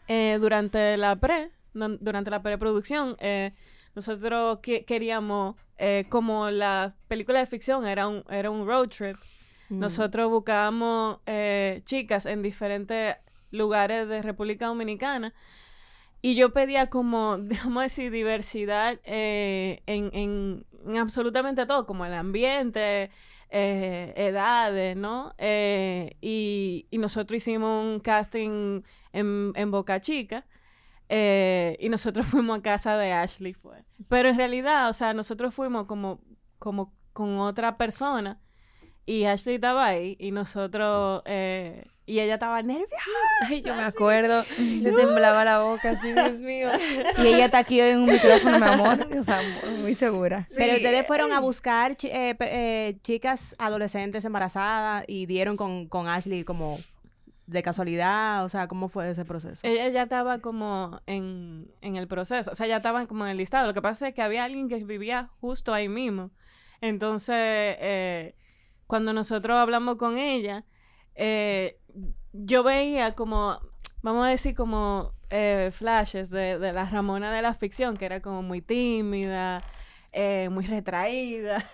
eh, 0.08 0.38
durante 0.40 0.96
la 0.96 1.16
pre, 1.16 1.50
durante 1.74 2.30
la 2.30 2.42
preproducción, 2.42 3.14
eh, 3.20 3.52
nosotros 3.94 4.58
que- 4.62 4.84
queríamos, 4.84 5.56
eh, 5.78 6.04
como 6.08 6.50
la 6.50 6.94
película 7.08 7.40
de 7.40 7.46
ficción 7.46 7.86
era 7.86 8.08
un, 8.08 8.24
era 8.30 8.50
un 8.50 8.66
road 8.66 8.88
trip, 8.88 9.16
Mm. 9.68 9.78
nosotros 9.78 10.30
buscábamos 10.30 11.18
eh, 11.26 11.82
chicas 11.84 12.26
en 12.26 12.42
diferentes 12.42 13.16
lugares 13.50 14.08
de 14.08 14.20
República 14.22 14.66
Dominicana 14.66 15.32
y 16.20 16.34
yo 16.34 16.52
pedía 16.52 16.88
como, 16.88 17.36
digamos 17.72 17.82
decir, 17.82 18.10
diversidad 18.10 18.98
eh, 19.04 19.82
en, 19.86 20.10
en- 20.14 20.66
en 20.86 20.96
absolutamente 20.98 21.64
todo, 21.66 21.86
como 21.86 22.04
el 22.04 22.12
ambiente, 22.14 23.10
eh, 23.50 24.12
edades, 24.16 24.96
¿no? 24.96 25.32
Eh, 25.38 26.16
y, 26.20 26.86
y 26.90 26.98
nosotros 26.98 27.36
hicimos 27.36 27.84
un 27.84 28.00
casting 28.00 28.82
en, 29.12 29.52
en 29.54 29.70
Boca 29.70 30.00
Chica. 30.00 30.44
Eh, 31.14 31.76
y 31.78 31.90
nosotros 31.90 32.26
fuimos 32.28 32.58
a 32.58 32.62
casa 32.62 32.96
de 32.96 33.12
Ashley, 33.12 33.52
fue. 33.52 33.84
Pero 34.08 34.30
en 34.30 34.38
realidad, 34.38 34.88
o 34.88 34.94
sea, 34.94 35.12
nosotros 35.12 35.54
fuimos 35.54 35.86
como, 35.86 36.20
como 36.58 36.94
con 37.12 37.38
otra 37.38 37.76
persona. 37.76 38.40
Y 39.04 39.24
Ashley 39.24 39.56
estaba 39.56 39.84
ahí. 39.84 40.16
Y 40.18 40.30
nosotros... 40.30 41.22
eh, 41.26 41.84
y 42.04 42.18
ella 42.18 42.34
estaba 42.34 42.62
nerviosa. 42.62 42.88
Ay, 43.42 43.62
yo 43.62 43.76
me 43.76 43.84
acuerdo. 43.84 44.44
Le 44.58 44.90
temblaba 44.92 45.44
la 45.44 45.60
boca 45.60 45.90
así, 45.90 46.12
Dios 46.12 46.38
mío. 46.40 46.70
Y 47.18 47.26
ella 47.26 47.44
está 47.44 47.58
aquí 47.58 47.80
hoy 47.80 47.90
en 47.90 48.00
un 48.00 48.06
micrófono, 48.06 48.58
mi 48.58 48.66
amor. 48.66 49.08
O 49.18 49.22
sea, 49.22 49.40
muy, 49.80 49.94
segura. 49.94 50.46
Pero 50.56 50.74
ustedes 50.74 51.06
fueron 51.06 51.32
a 51.32 51.40
buscar 51.40 51.92
eh, 52.02 52.34
eh, 52.40 52.98
chicas 53.02 53.54
adolescentes 53.58 54.24
embarazadas 54.24 55.04
y 55.06 55.26
dieron 55.26 55.56
con, 55.56 55.86
con 55.86 56.08
Ashley 56.08 56.42
como 56.42 56.78
de 57.46 57.62
casualidad, 57.62 58.44
o 58.44 58.48
sea, 58.48 58.68
¿cómo 58.68 58.88
fue 58.88 59.10
ese 59.10 59.24
proceso? 59.24 59.66
Ella 59.66 59.88
ya 59.88 60.02
estaba 60.04 60.38
como 60.38 61.00
en, 61.06 61.70
en 61.80 61.96
el 61.96 62.06
proceso, 62.06 62.50
o 62.52 62.54
sea, 62.54 62.66
ya 62.66 62.76
estaban 62.76 63.06
como 63.06 63.24
en 63.24 63.32
el 63.32 63.36
listado. 63.36 63.66
Lo 63.66 63.74
que 63.74 63.82
pasa 63.82 64.08
es 64.08 64.14
que 64.14 64.22
había 64.22 64.44
alguien 64.44 64.68
que 64.68 64.76
vivía 64.84 65.30
justo 65.40 65.74
ahí 65.74 65.88
mismo. 65.88 66.30
Entonces, 66.80 67.36
eh, 67.36 68.34
cuando 68.86 69.12
nosotros 69.12 69.56
hablamos 69.56 69.96
con 69.96 70.18
ella, 70.18 70.64
eh, 71.14 71.78
yo 72.32 72.62
veía 72.62 73.14
como, 73.14 73.58
vamos 74.02 74.26
a 74.26 74.30
decir, 74.30 74.54
como 74.54 75.12
eh, 75.30 75.70
flashes 75.72 76.30
de, 76.30 76.58
de 76.58 76.72
la 76.72 76.84
Ramona 76.86 77.32
de 77.32 77.42
la 77.42 77.54
ficción, 77.54 77.96
que 77.96 78.04
era 78.06 78.20
como 78.20 78.42
muy 78.42 78.62
tímida, 78.62 79.58
muy 80.50 80.66
retraída. 80.66 81.64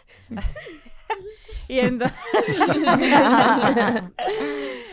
y 1.69 1.79
entonces... 1.81 2.19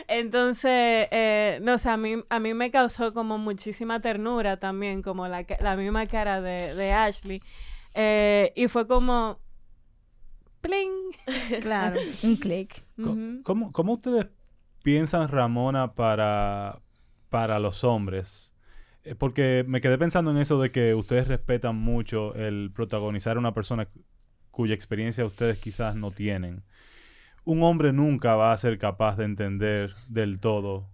Entonces, 0.08 1.08
eh, 1.12 1.60
no 1.64 1.80
sé, 1.80 1.90
a 1.90 1.98
mí, 1.98 2.24
a 2.30 2.40
mí 2.40 2.54
me 2.54 2.70
causó 2.70 3.14
como 3.14 3.38
muchísima 3.40 4.00
ternura 4.02 4.58
también, 4.58 5.02
como 5.02 5.28
la, 5.28 5.46
la 5.60 5.76
misma 5.76 6.06
cara 6.06 6.42
de, 6.42 6.76
de 6.76 6.92
Ashley. 6.94 7.42
Eh, 7.96 8.52
y 8.56 8.68
fue 8.68 8.86
como... 8.88 9.40
¡Pling! 10.62 10.92
Claro. 11.62 12.00
Un 12.24 12.36
clic. 12.36 12.84
¿Cómo, 13.44 13.72
cómo 13.72 13.94
ustedes 13.94 14.28
piensan, 14.84 15.28
Ramona, 15.28 15.94
para, 15.94 16.82
para 17.30 17.60
los 17.60 17.84
hombres? 17.84 18.54
Eh, 19.04 19.16
Porque 19.16 19.64
me 19.68 19.82
quedé 19.82 19.98
pensando 19.98 20.32
en 20.32 20.38
eso 20.38 20.60
de 20.60 20.72
que 20.72 20.94
ustedes 20.94 21.28
respetan 21.28 21.76
mucho 21.76 22.34
el 22.36 22.72
protagonizar 22.74 23.38
a 23.38 23.40
una 23.40 23.54
persona 23.54 23.88
cuya 24.56 24.74
experiencia 24.74 25.26
ustedes 25.26 25.58
quizás 25.58 25.98
no 25.98 26.12
tienen. 26.12 26.64
Un 27.44 27.62
hombre 27.62 27.92
nunca 27.92 28.36
va 28.36 28.54
a 28.54 28.58
ser 28.58 28.78
capaz 28.78 29.18
de 29.18 29.26
entender 29.26 29.94
del 30.08 30.40
todo 30.40 30.88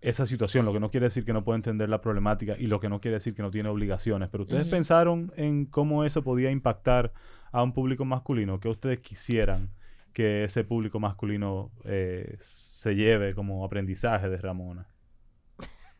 esa 0.00 0.26
situación, 0.26 0.64
lo 0.64 0.72
que 0.72 0.78
no 0.78 0.90
quiere 0.90 1.06
decir 1.06 1.24
que 1.24 1.32
no 1.32 1.42
puede 1.42 1.56
entender 1.56 1.88
la 1.88 2.00
problemática 2.00 2.54
y 2.56 2.68
lo 2.68 2.78
que 2.78 2.88
no 2.88 3.00
quiere 3.00 3.16
decir 3.16 3.34
que 3.34 3.42
no 3.42 3.50
tiene 3.50 3.68
obligaciones. 3.68 4.28
Pero 4.28 4.44
ustedes 4.44 4.68
pensaron 4.68 5.32
en 5.36 5.66
cómo 5.66 6.04
eso 6.04 6.22
podía 6.22 6.52
impactar 6.52 7.12
a 7.50 7.64
un 7.64 7.72
público 7.72 8.04
masculino, 8.04 8.60
que 8.60 8.68
ustedes 8.68 9.00
quisieran 9.00 9.70
que 10.12 10.44
ese 10.44 10.62
público 10.62 11.00
masculino 11.00 11.72
eh, 11.84 12.36
se 12.38 12.94
lleve 12.94 13.34
como 13.34 13.64
aprendizaje 13.64 14.28
de 14.28 14.36
Ramona. 14.38 14.86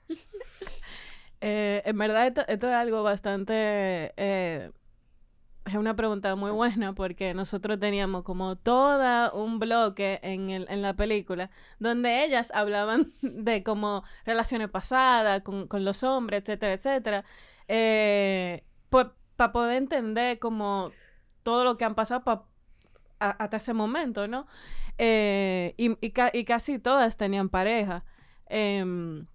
Eh, 1.47 1.83
en 1.85 1.99
verdad, 1.99 2.27
esto, 2.27 2.41
esto 2.49 2.69
es 2.69 2.75
algo 2.75 3.03
bastante... 3.03 4.15
eh, 4.17 4.71
es 5.67 5.75
una 5.75 5.97
pregunta 5.97 6.35
muy 6.37 6.51
buena 6.51 6.95
porque 6.95 7.33
nosotros 7.35 7.81
teníamos 7.81 8.23
como 8.23 8.57
todo 8.57 9.33
un 9.33 9.59
bloque 9.59 10.21
en, 10.23 10.51
el, 10.51 10.67
en 10.69 10.83
la 10.83 10.95
película 10.95 11.51
donde 11.79 12.25
ellas 12.25 12.51
hablaban 12.55 13.13
de 13.23 13.63
como 13.63 14.05
relaciones 14.27 14.69
pasadas 14.71 15.43
con, 15.43 15.67
con 15.69 15.85
los 15.85 16.03
hombres, 16.05 16.43
etcétera, 16.43 16.75
etcétera. 16.75 17.25
Eh, 17.69 18.65
pues 18.91 19.07
para 19.37 19.53
poder 19.53 19.77
entender 19.79 20.39
como 20.39 20.93
todo 21.43 21.65
lo 21.65 21.77
que 21.79 21.85
han 21.85 21.95
pasado 21.95 22.25
pa- 22.25 22.47
a- 23.21 23.31
hasta 23.31 23.57
ese 23.59 23.75
momento, 23.75 24.29
¿no? 24.29 24.47
Eh, 24.99 25.75
y, 25.79 25.97
y 26.07 26.11
ca- 26.13 26.31
y 26.35 26.45
casi 26.45 26.79
todas 26.79 27.17
tenían 27.17 27.49
pareja. 27.49 28.05
Em, 28.49 29.27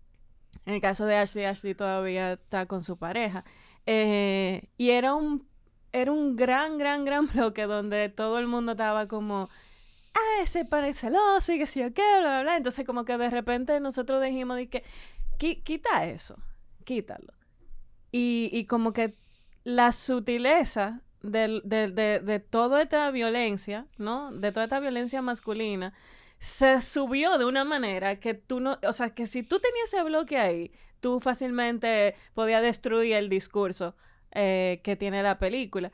en 0.65 0.73
el 0.75 0.81
caso 0.81 1.05
de 1.07 1.17
Ashley, 1.17 1.45
Ashley 1.45 1.75
todavía 1.75 2.33
está 2.33 2.65
con 2.67 2.83
su 2.83 2.97
pareja. 2.97 3.45
Eh, 3.87 4.69
y 4.77 4.91
era 4.91 5.15
un, 5.15 5.47
era 5.91 6.11
un 6.11 6.35
gran, 6.35 6.77
gran, 6.77 7.05
gran 7.05 7.27
bloque 7.33 7.63
donde 7.63 8.09
todo 8.09 8.39
el 8.39 8.47
mundo 8.47 8.73
estaba 8.73 9.07
como, 9.07 9.49
ah, 10.13 10.41
ese 10.43 10.65
pan 10.65 10.93
celoso 10.95 11.53
y 11.53 11.59
que 11.59 11.67
sí 11.67 11.81
o 11.83 11.93
qué, 11.93 12.01
bla, 12.19 12.31
bla, 12.31 12.41
bla. 12.43 12.57
Entonces 12.57 12.85
como 12.85 13.05
que 13.05 13.17
de 13.17 13.29
repente 13.29 13.79
nosotros 13.79 14.23
dijimos 14.23 14.57
de 14.57 14.69
que, 14.69 14.83
"Qui- 15.39 15.63
quita 15.63 16.05
eso, 16.05 16.37
quítalo. 16.85 17.33
Y, 18.11 18.49
y 18.51 18.65
como 18.65 18.93
que 18.93 19.15
la 19.63 19.91
sutileza 19.91 21.01
del- 21.21 21.61
de, 21.65 21.89
de, 21.89 22.19
de 22.19 22.39
toda 22.39 22.81
esta 22.81 23.09
violencia, 23.11 23.85
¿no? 23.97 24.31
De 24.31 24.51
toda 24.51 24.65
esta 24.65 24.79
violencia 24.79 25.21
masculina, 25.21 25.93
se 26.39 26.81
subió 26.81 27.37
de 27.37 27.45
una 27.45 27.65
manera 27.65 28.19
que 28.19 28.33
tú 28.33 28.59
no, 28.61 28.79
o 28.87 28.93
sea, 28.93 29.13
que 29.13 29.27
si 29.27 29.43
tú 29.43 29.59
tenías 29.59 29.93
ese 29.93 30.03
bloque 30.03 30.37
ahí, 30.37 30.71
tú 31.01 31.19
fácilmente 31.19 32.15
podías 32.33 32.61
destruir 32.61 33.15
el 33.15 33.29
discurso 33.29 33.95
eh, 34.33 34.81
que 34.83 34.95
tiene 34.95 35.23
la 35.23 35.39
película. 35.39 35.91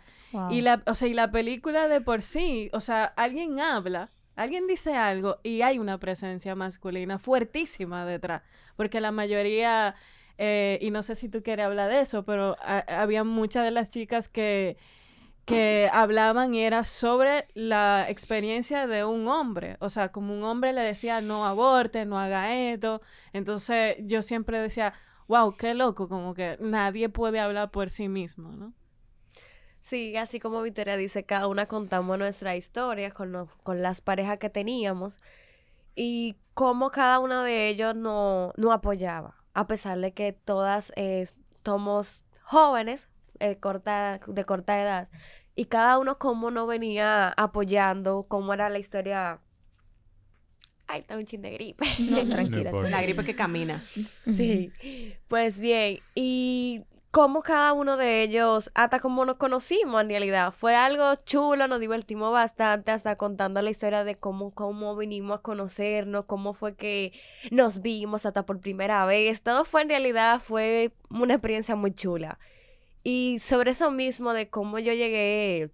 Y 0.47 0.61
la, 0.61 0.83
o 0.85 0.95
sea, 0.95 1.07
y 1.07 1.13
la 1.13 1.31
película 1.31 1.87
de 1.87 2.01
por 2.01 2.21
sí, 2.21 2.69
o 2.73 2.81
sea, 2.81 3.05
alguien 3.05 3.59
habla, 3.59 4.11
alguien 4.35 4.67
dice 4.67 4.95
algo 4.95 5.37
y 5.43 5.61
hay 5.61 5.79
una 5.79 5.97
presencia 5.99 6.55
masculina 6.55 7.19
fuertísima 7.19 8.05
detrás, 8.05 8.43
porque 8.75 9.01
la 9.01 9.11
mayoría, 9.11 9.95
eh, 10.37 10.77
y 10.81 10.91
no 10.91 11.03
sé 11.03 11.15
si 11.15 11.29
tú 11.29 11.41
quieres 11.41 11.65
hablar 11.65 11.89
de 11.91 12.01
eso, 12.01 12.25
pero 12.25 12.57
ha- 12.61 12.85
había 13.01 13.23
muchas 13.23 13.63
de 13.63 13.71
las 13.71 13.89
chicas 13.91 14.27
que 14.29 14.77
que 15.45 15.89
hablaban 15.93 16.55
y 16.55 16.61
era 16.63 16.85
sobre 16.85 17.47
la 17.53 18.07
experiencia 18.09 18.87
de 18.87 19.05
un 19.05 19.27
hombre, 19.27 19.77
o 19.79 19.89
sea, 19.91 20.11
como 20.11 20.33
un 20.33 20.43
hombre 20.43 20.73
le 20.73 20.81
decía 20.81 21.21
no 21.21 21.45
aborte, 21.45 22.05
no 22.05 22.19
haga 22.19 22.55
esto, 22.55 23.01
entonces 23.31 23.97
yo 23.99 24.23
siempre 24.23 24.59
decía, 24.59 24.93
wow, 25.27 25.55
qué 25.55 25.73
loco, 25.73 26.07
como 26.07 26.33
que 26.33 26.57
nadie 26.59 27.09
puede 27.09 27.39
hablar 27.39 27.71
por 27.71 27.89
sí 27.89 28.07
mismo, 28.07 28.51
¿no? 28.51 28.73
Sí, 29.81 30.17
así 30.17 30.39
como 30.39 30.61
Victoria 30.61 30.97
dice, 30.97 31.25
cada 31.25 31.47
una 31.47 31.67
contamos 31.67 32.17
nuestra 32.17 32.55
historia 32.55 33.11
con, 33.11 33.47
con 33.63 33.81
las 33.81 34.01
parejas 34.01 34.39
que 34.39 34.49
teníamos 34.49 35.19
y 35.95 36.37
cómo 36.55 36.89
cada 36.89 37.19
uno 37.19 37.43
de 37.43 37.69
ellos 37.69 37.95
no, 37.95 38.51
no 38.57 38.71
apoyaba, 38.73 39.35
a 39.53 39.67
pesar 39.67 39.99
de 39.99 40.13
que 40.13 40.33
todas 40.33 40.91
eh, 40.95 41.25
somos 41.63 42.23
jóvenes 42.41 43.09
eh, 43.39 43.59
corta, 43.59 44.19
de 44.25 44.45
corta 44.45 44.81
edad 44.81 45.09
y 45.55 45.65
cada 45.65 45.97
uno 45.97 46.19
cómo 46.19 46.51
no 46.51 46.67
venía 46.67 47.29
apoyando, 47.29 48.25
cómo 48.27 48.53
era 48.53 48.69
la 48.69 48.79
historia. 48.79 49.39
Ay, 50.87 51.01
está 51.01 51.17
un 51.17 51.25
chin 51.25 51.41
de 51.41 51.51
gripe. 51.51 51.85
No, 51.99 52.25
tranquila. 52.29 52.71
La 52.71 53.01
gripe 53.01 53.23
que 53.23 53.35
camina. 53.35 53.83
Sí, 54.25 54.71
pues 55.27 55.59
bien, 55.59 55.99
y 56.13 56.83
cómo 57.15 57.43
cada 57.43 57.71
uno 57.71 57.95
de 57.95 58.23
ellos, 58.23 58.69
hasta 58.73 58.99
como 58.99 59.23
nos 59.23 59.37
conocimos 59.37 60.01
en 60.01 60.09
realidad, 60.09 60.51
fue 60.51 60.75
algo 60.75 61.15
chulo, 61.23 61.65
nos 61.67 61.79
divertimos 61.79 62.33
bastante, 62.33 62.91
hasta 62.91 63.15
contando 63.15 63.61
la 63.61 63.69
historia 63.69 64.03
de 64.03 64.15
cómo, 64.15 64.51
cómo 64.51 64.97
vinimos 64.97 65.39
a 65.39 65.41
conocernos, 65.41 66.25
cómo 66.25 66.53
fue 66.53 66.75
que 66.75 67.13
nos 67.51 67.81
vimos 67.81 68.25
hasta 68.25 68.45
por 68.45 68.59
primera 68.59 69.05
vez, 69.05 69.41
todo 69.41 69.63
fue 69.63 69.83
en 69.83 69.89
realidad, 69.89 70.41
fue 70.41 70.91
una 71.09 71.35
experiencia 71.35 71.77
muy 71.77 71.93
chula. 71.93 72.37
Y 73.01 73.39
sobre 73.39 73.71
eso 73.71 73.91
mismo 73.91 74.33
de 74.33 74.49
cómo 74.49 74.77
yo 74.79 74.91
llegué 74.91 75.69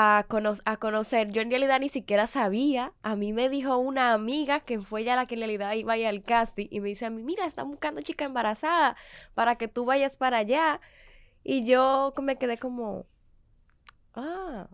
a, 0.00 0.24
cono- 0.28 0.52
a 0.64 0.76
conocer, 0.76 1.32
yo 1.32 1.42
en 1.42 1.50
realidad 1.50 1.80
ni 1.80 1.88
siquiera 1.88 2.28
sabía, 2.28 2.92
a 3.02 3.16
mí 3.16 3.32
me 3.32 3.48
dijo 3.48 3.78
una 3.78 4.12
amiga 4.12 4.60
que 4.60 4.80
fue 4.80 5.00
ella 5.00 5.16
la 5.16 5.26
que 5.26 5.34
en 5.34 5.40
realidad 5.40 5.72
iba 5.72 5.94
a 5.94 5.96
ir 5.96 6.06
al 6.06 6.22
casting 6.22 6.68
y 6.70 6.78
me 6.80 6.88
dice 6.90 7.06
a 7.06 7.10
mí, 7.10 7.20
mira, 7.24 7.46
están 7.46 7.68
buscando 7.68 8.00
chica 8.00 8.24
embarazada 8.24 8.96
para 9.34 9.56
que 9.56 9.66
tú 9.66 9.84
vayas 9.86 10.16
para 10.16 10.38
allá. 10.38 10.80
Y 11.44 11.64
yo 11.64 12.14
me 12.22 12.38
quedé 12.38 12.58
como, 12.58 13.06
ah, 14.14 14.68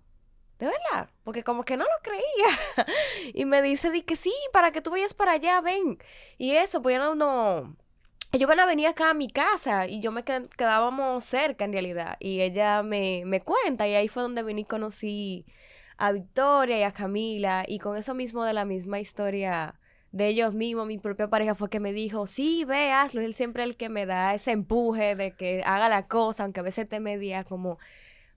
¿de 0.59 0.66
verdad? 0.66 1.11
Porque 1.25 1.45
como 1.45 1.64
que 1.64 1.76
no 1.76 1.85
lo 1.85 1.90
creía. 2.02 2.87
y 3.35 3.45
me 3.47 3.62
dice, 3.62 3.90
di 3.90 4.02
que 4.02 4.16
sí, 4.16 4.33
para 4.52 4.73
que 4.73 4.83
tú 4.83 4.90
vayas 4.90 5.14
para 5.14 5.33
allá, 5.33 5.61
ven. 5.61 5.99
Y 6.38 6.52
eso, 6.52 6.83
pues 6.83 6.97
yo 6.97 7.02
no, 7.02 7.14
no, 7.14 7.76
ellos 8.35 8.49
van 8.49 8.59
a 8.61 8.67
venir 8.67 8.88
acá 8.88 9.11
a 9.11 9.14
mi 9.14 9.29
casa 9.31 9.87
y 9.87 10.00
yo 10.00 10.11
me 10.11 10.25
qued- 10.25 10.49
quedábamos 10.49 11.23
cerca 11.25 11.64
en 11.64 11.73
realidad. 11.73 12.17
Y 12.19 12.41
ella 12.41 12.83
me, 12.83 13.23
me 13.26 13.41
cuenta 13.41 13.87
y 13.87 13.95
ahí 13.95 14.09
fue 14.09 14.23
donde 14.25 14.43
vine 14.43 14.62
y 14.62 14.64
conocí 14.64 15.47
a 15.99 16.11
Victoria 16.12 16.79
y 16.81 16.83
a 16.83 16.91
Camila 16.93 17.64
y 17.69 17.79
con 17.79 17.97
eso 17.97 18.12
mismo 18.14 18.45
de 18.45 18.53
la 18.53 18.64
misma 18.64 18.99
historia 19.00 19.75
de 20.11 20.29
ellos 20.29 20.55
mismos, 20.55 20.87
mi 20.87 20.99
propia 20.99 21.29
pareja 21.29 21.55
fue 21.57 21.69
que 21.71 21.81
me 21.81 21.93
dijo, 21.93 22.26
sí, 22.26 22.64
ve, 22.64 22.91
hazlo. 22.93 23.21
Él 23.21 23.35
siempre 23.35 23.62
el 23.64 23.76
que 23.76 23.88
me 23.88 24.07
da 24.07 24.35
ese 24.35 24.50
empuje 24.53 25.14
de 25.17 25.33
que 25.37 25.62
haga 25.64 25.88
la 25.88 26.07
cosa, 26.09 26.45
aunque 26.45 26.61
a 26.61 26.62
veces 26.64 26.88
te 26.88 27.00
media 27.00 27.43
como, 27.45 27.79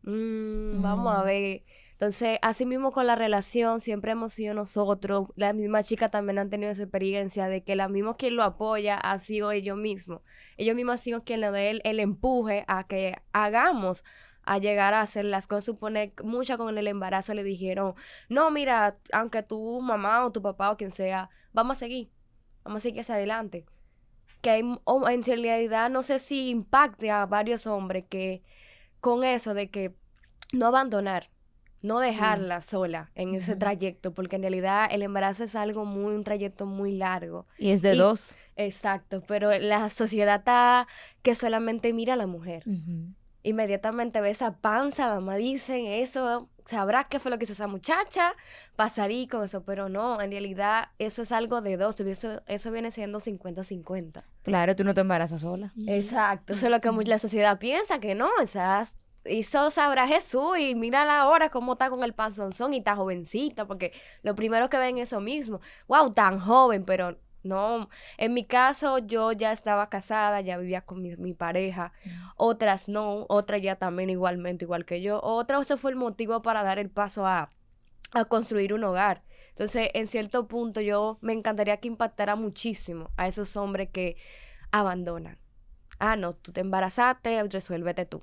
"Mm, 0.04 0.82
vamos 0.82 1.14
a 1.16 1.22
Mm. 1.22 1.26
ver. 1.26 1.64
Entonces, 1.98 2.38
así 2.44 2.68
mismo 2.68 2.92
con 2.92 3.08
la 3.08 3.16
relación, 3.16 3.80
siempre 3.80 4.12
hemos 4.12 4.32
sido 4.32 4.54
nosotros, 4.54 5.34
las 5.36 5.56
mismas 5.56 5.88
chicas 5.88 6.12
también 6.12 6.38
han 6.38 6.48
tenido 6.52 6.72
esa 6.72 6.84
experiencia 6.84 7.48
de 7.48 7.64
que 7.64 7.76
la 7.76 7.88
misma 7.88 8.16
quien 8.16 8.36
lo 8.36 8.44
apoya 8.44 8.98
ha 8.98 9.18
sido 9.18 9.52
ellos 9.52 9.78
mismos. 9.78 10.22
Ellos 10.58 10.76
mismos 10.76 10.94
han 10.94 10.98
sido 11.00 11.22
quien 11.24 11.42
le 11.42 11.50
da 11.50 11.60
el, 11.60 11.82
el 11.84 12.00
empuje 12.00 12.66
a 12.68 12.86
que 12.86 13.16
hagamos 13.34 14.04
a 14.44 14.60
llegar 14.60 14.94
a 14.94 15.02
hacer 15.02 15.26
las 15.26 15.48
cosas. 15.48 15.64
Supone 15.66 16.14
que 16.14 16.22
muchas 16.22 16.58
con 16.58 16.78
el 16.78 16.88
embarazo 16.88 17.34
le 17.34 17.44
dijeron, 17.44 17.96
no, 18.30 18.52
mira, 18.52 19.00
aunque 19.12 19.42
tu 19.42 19.82
mamá 19.82 20.24
o 20.24 20.32
tu 20.32 20.44
papá 20.44 20.70
o 20.70 20.78
quien 20.78 20.92
sea, 20.92 21.32
vamos 21.52 21.78
a 21.78 21.80
seguir, 21.80 22.12
vamos 22.64 22.82
a 22.82 22.84
seguir 22.84 23.02
hacia 23.02 23.16
adelante. 23.16 23.66
Que 24.42 24.52
hay- 24.52 24.80
o 24.84 25.10
en 25.10 25.24
realidad 25.24 25.90
no 25.90 26.04
sé 26.04 26.20
si 26.20 26.50
impacte 26.50 27.10
a 27.10 27.26
varios 27.26 27.66
hombres 27.66 28.06
que 28.08 28.44
con 29.00 29.24
eso 29.24 29.56
de 29.56 29.72
que 29.72 29.96
no 30.54 30.68
abandonar, 30.68 31.32
no 31.82 32.00
dejarla 32.00 32.62
sola 32.62 33.12
en 33.16 33.36
ese 33.36 33.56
trayecto, 33.56 34.14
porque 34.14 34.36
en 34.38 34.42
realidad 34.44 34.88
el 34.92 35.02
embarazo 35.02 35.44
es 35.44 35.56
algo 35.56 35.86
muy, 35.86 36.14
un 36.16 36.24
trayecto 36.24 36.66
muy 36.66 36.92
largo. 36.98 37.46
Y 37.58 37.70
es 37.72 37.82
de 37.82 37.96
Y- 37.96 37.98
dos. 37.98 38.36
Exacto, 38.56 39.22
pero 39.28 39.56
la 39.60 39.90
sociedad 39.92 40.38
está 40.40 40.88
que 41.22 41.36
solamente 41.36 41.94
mira 41.94 42.14
a 42.14 42.18
la 42.18 42.26
mujer. 42.26 42.64
Inmediatamente 43.44 44.20
ve 44.20 44.32
esa 44.32 44.58
panza, 44.58 45.08
dama 45.08 45.36
dicen 45.36 45.86
eso, 45.86 46.50
sabrá 46.66 47.06
qué 47.08 47.20
fue 47.20 47.32
lo 47.32 47.38
que 47.38 47.46
hizo 47.46 47.54
esa 47.54 47.68
muchacha, 47.68 48.34
pasarí 48.76 49.28
con 49.28 49.44
eso, 49.44 49.64
pero 49.64 49.88
no, 49.90 50.20
en 50.20 50.32
realidad 50.32 50.90
eso 50.98 51.22
es 51.22 51.32
algo 51.32 51.62
de 51.62 51.78
dos, 51.78 51.98
eso, 52.02 52.42
eso 52.48 52.72
viene 52.72 52.92
siendo 52.92 53.20
50-50. 53.20 54.24
Claro, 54.42 54.76
tú 54.76 54.84
no 54.84 54.94
te 54.94 55.02
embarazas 55.02 55.42
sola. 55.42 55.72
Exacto, 55.88 56.56
eso 56.56 56.66
es 56.66 56.72
lo 56.72 56.82
que 56.82 56.92
mucha 56.92 57.10
la 57.10 57.20
sociedad 57.20 57.58
piensa, 57.60 58.00
que 58.00 58.16
no, 58.16 58.30
esas 58.42 58.98
hizo 59.30 59.72
sabrá 59.72 60.08
Jesús 60.08 60.58
y 60.60 60.76
mírala 60.76 61.20
ahora 61.20 61.50
cómo 61.50 61.74
está 61.74 61.90
con 61.90 62.04
el 62.04 62.14
panzonzón 62.14 62.74
y 62.74 62.78
está 62.78 62.96
jovencita, 62.96 63.66
porque 63.66 63.94
lo 64.24 64.36
primero 64.36 64.70
que 64.70 64.78
ven 64.78 64.98
es 64.98 65.10
eso 65.10 65.22
mismo, 65.22 65.62
wow, 65.88 66.12
tan 66.12 66.40
joven, 66.40 66.84
pero 66.86 67.18
no, 67.44 67.90
en 68.18 68.34
mi 68.34 68.44
caso 68.44 68.98
yo 69.00 69.32
ya 69.32 69.52
estaba 69.52 69.90
casada, 69.90 70.42
ya 70.42 70.58
vivía 70.58 70.82
con 70.82 71.02
mi, 71.02 71.16
mi 71.16 71.34
pareja, 71.34 71.94
otras 72.36 72.90
no, 72.90 73.26
otras 73.30 73.62
ya 73.62 73.76
también 73.76 74.10
igualmente 74.10 74.66
igual 74.66 74.86
que 74.86 75.02
yo, 75.02 75.22
otras 75.22 75.62
ese 75.62 75.78
fue 75.78 75.92
el 75.92 75.98
motivo 75.98 76.42
para 76.42 76.64
dar 76.64 76.80
el 76.80 76.90
paso 76.90 77.26
a, 77.26 77.50
a 78.14 78.26
construir 78.26 78.74
un 78.74 78.84
hogar. 78.84 79.24
Entonces, 79.50 79.90
en 79.94 80.08
cierto 80.08 80.48
punto 80.48 80.82
yo 80.82 81.18
me 81.22 81.34
encantaría 81.34 81.78
que 81.78 81.88
impactara 81.88 82.36
muchísimo 82.36 83.10
a 83.18 83.28
esos 83.28 83.58
hombres 83.58 83.90
que 83.90 84.16
abandonan. 84.72 85.40
Ah, 86.00 86.16
no, 86.16 86.34
tú 86.34 86.52
te 86.52 86.62
embarazaste, 86.62 87.42
resuélvete 87.44 88.06
tú. 88.06 88.22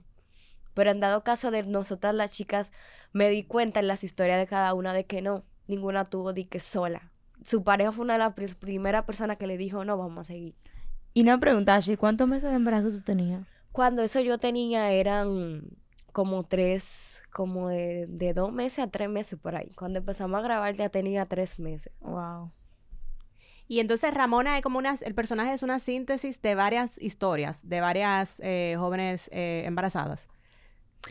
Pero 0.75 0.91
en 0.91 1.01
dado 1.01 1.25
caso 1.25 1.51
de 1.51 1.63
nosotras 1.63 2.15
las 2.15 2.33
chicas, 2.33 2.73
me 3.13 3.31
di 3.31 3.45
cuenta 3.45 3.81
en 3.81 3.89
las 3.89 4.05
historias 4.05 4.39
de 4.39 4.47
cada 4.47 4.75
una 4.75 4.93
de 4.93 5.07
que 5.07 5.23
no, 5.23 5.45
ninguna 5.67 6.05
tuvo 6.05 6.33
di 6.33 6.45
que 6.45 6.61
sola. 6.61 7.13
Su 7.43 7.63
pareja 7.65 7.93
fue 7.93 8.05
una 8.05 8.15
de 8.15 8.19
las 8.19 8.55
primeras 8.57 9.05
personas 9.05 9.37
que 9.37 9.47
le 9.47 9.57
dijo, 9.57 9.85
no, 9.85 9.97
vamos 9.97 10.27
a 10.27 10.33
seguir. 10.33 10.55
Y 11.13 11.23
no 11.23 11.39
preguntaste, 11.39 11.97
¿cuántos 11.97 12.27
meses 12.27 12.51
de 12.51 12.57
embarazo 12.57 12.91
tú 12.91 13.01
tenías? 13.01 13.47
Cuando 13.71 14.03
eso 14.03 14.21
yo 14.21 14.39
tenía 14.39 14.91
eran 14.91 15.63
como 16.13 16.45
tres, 16.45 17.23
como 17.33 17.69
de, 17.69 18.07
de 18.09 18.35
dos 18.35 18.53
meses 18.53 18.81
a 18.81 18.87
tres 18.89 19.09
meses 19.09 19.39
por 19.39 19.55
ahí. 19.57 19.71
Cuando 19.77 19.99
empezamos 20.01 20.39
a 20.39 20.43
grabar 20.43 20.75
ya 20.75 20.89
tenía 20.89 21.27
tres 21.27 21.59
meses. 21.59 21.93
Wow. 22.01 22.53
Y 23.67 23.81
entonces 23.81 24.13
Ramona 24.13 24.57
es 24.57 24.63
como 24.63 24.79
una, 24.79 24.95
el 25.03 25.15
personaje 25.15 25.55
es 25.55 25.63
una 25.63 25.79
síntesis 25.79 26.43
de 26.43 26.55
varias 26.55 27.01
historias, 27.01 27.69
de 27.69 27.81
varias 27.81 28.41
eh, 28.41 28.77
jóvenes 28.79 29.31
eh, 29.33 29.63
embarazadas. 29.67 30.29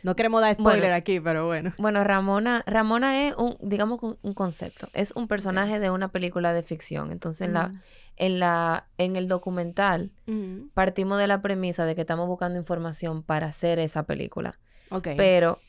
No 0.02 0.16
queremos 0.16 0.42
dar 0.42 0.54
spoiler 0.56 0.82
Bueno. 0.82 0.96
aquí, 0.96 1.20
pero 1.20 1.46
bueno. 1.46 1.74
Bueno, 1.78 2.04
Ramona, 2.04 2.64
Ramona 2.66 3.28
es 3.28 3.36
un, 3.36 3.58
digamos, 3.62 4.00
un, 4.02 4.34
concepto. 4.34 4.88
Es 4.94 5.12
un 5.12 5.28
personaje 5.28 5.80
de 5.80 5.92
una 5.92 6.08
película 6.10 6.52
de 6.54 6.64
ficción. 6.64 7.12
Entonces, 7.12 7.48
en 7.48 7.54
la, 7.54 7.72
en 8.18 8.40
la, 8.40 8.88
en 8.98 9.16
el 9.16 9.28
documental, 9.28 10.12
Ujú. 10.28 10.70
partimos 10.74 11.20
de 11.20 11.28
la 11.28 11.42
premisa 11.42 11.86
de 11.86 11.96
que 11.96 12.02
estamos 12.02 12.28
buscando 12.28 12.58
información 12.58 13.24
para 13.24 13.48
hacer 13.48 13.78
esa 13.80 14.04
película. 14.04 14.58
Ok. 14.90 15.10
Pero 15.16 15.60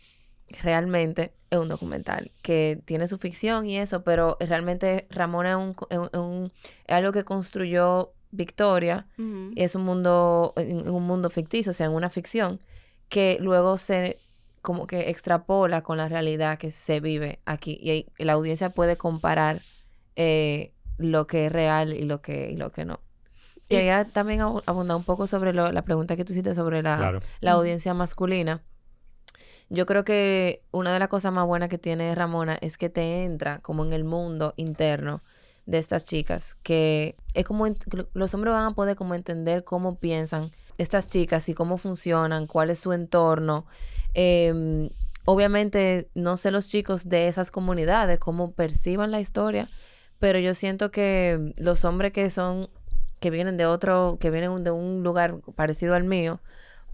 realmente 0.63 1.33
es 1.51 1.59
un 1.59 1.69
documental 1.69 2.31
que 2.43 2.81
tiene 2.85 3.07
su 3.09 3.19
ficción 3.19 3.67
y 3.67 3.79
eso, 3.79 4.03
pero 4.05 4.37
realmente 4.41 5.07
Ramona 5.11 5.51
es, 5.51 5.57
un, 5.57 5.77
es 5.91 6.19
un- 6.21 6.53
es 6.87 6.95
algo 6.95 7.13
que 7.13 7.25
construyó 7.25 8.13
Victoria 8.31 9.07
Ujú. 9.17 9.53
es 9.55 9.75
un 9.77 9.83
mundo, 9.85 10.55
un 10.57 11.03
mundo 11.07 11.31
ficticio, 11.31 11.71
o 11.71 11.75
sea, 11.75 11.87
en 11.87 11.93
una 11.93 12.11
ficción, 12.11 12.61
que 13.15 13.39
luego 13.41 13.77
se 13.77 14.19
como 14.61 14.89
que 14.89 15.09
extrapola 15.09 15.83
con 15.83 15.99
la 15.99 16.09
realidad 16.09 16.59
que 16.59 16.73
se 16.73 16.99
vive 16.99 17.39
aquí. 17.45 17.79
Y, 17.81 18.07
la 18.25 18.33
audiencia 18.33 18.71
puede 18.71 18.97
comparar 18.97 19.61
eh, 20.17 20.73
lo 20.99 21.29
que 21.29 21.47
es 21.47 21.53
real 21.53 21.93
y 21.93 22.03
lo 22.03 22.21
que, 22.23 22.51
y 22.51 22.57
lo 22.57 22.73
que 22.73 22.85
no. 22.85 22.99
Quería 23.69 24.05
también 24.05 24.41
abu- 24.41 24.63
abundar 24.67 24.97
un 24.97 25.05
poco 25.05 25.29
sobre 25.29 25.53
lo- 25.53 25.71
la 25.71 25.83
pregunta 25.83 26.17
que 26.17 26.25
tú 26.25 26.33
hiciste 26.33 26.57
sobre 26.57 26.83
la, 26.83 26.97
Claro. 26.97 27.19
la 27.41 27.53
audiencia 27.53 27.95
masculina. 27.95 28.63
Yo 29.69 29.87
creo 29.87 30.05
que 30.05 30.65
una 30.73 30.93
de 30.93 30.99
las 30.99 31.09
cosas 31.09 31.33
más 31.33 31.47
buenas 31.47 31.69
que 31.69 31.79
tiene 31.79 32.13
Ramona 32.17 32.59
es 32.61 32.77
que 32.77 32.89
te 32.89 33.25
entra 33.25 33.61
como 33.61 33.85
en 33.85 33.93
el 33.93 34.03
mundo 34.05 34.55
interno 34.57 35.23
de 35.67 35.79
estas 35.79 36.05
chicas, 36.05 36.57
que 36.65 37.15
es 37.33 37.45
como 37.45 37.67
los 38.13 38.35
hombres 38.35 38.55
van 38.55 38.73
a 38.73 38.75
poder 38.75 38.97
como 38.97 39.15
entender 39.15 39.63
cómo 39.63 40.01
piensan 40.01 40.51
estas 40.79 41.09
chicas 41.09 41.49
y 41.49 41.55
cómo 41.55 41.77
funcionan, 41.79 42.47
cuál 42.47 42.71
es 42.71 42.79
su 42.81 42.93
entorno. 42.93 43.67
Em, 44.15 44.91
obviamente 45.25 46.09
no 46.15 46.37
sé 46.37 46.51
los 46.51 46.69
chicos 46.69 47.09
de 47.09 47.29
esas 47.29 47.51
comunidades 47.51 48.19
cómo 48.19 48.53
perciban 48.53 49.11
la 49.11 49.21
historia, 49.21 49.69
pero 50.19 50.39
yo 50.39 50.55
siento 50.55 50.91
que 50.91 51.53
los 51.57 51.85
hombres 51.85 52.13
que 52.13 52.31
son 52.31 52.69
que 53.21 53.31
vienen 53.31 53.57
de 53.57 53.65
otro, 53.67 54.19
que 54.21 54.31
vienen 54.31 54.63
de 54.65 54.71
un 54.71 55.03
lugar 55.03 55.41
parecido 55.57 55.95
al 55.95 56.05
mío, 56.05 56.41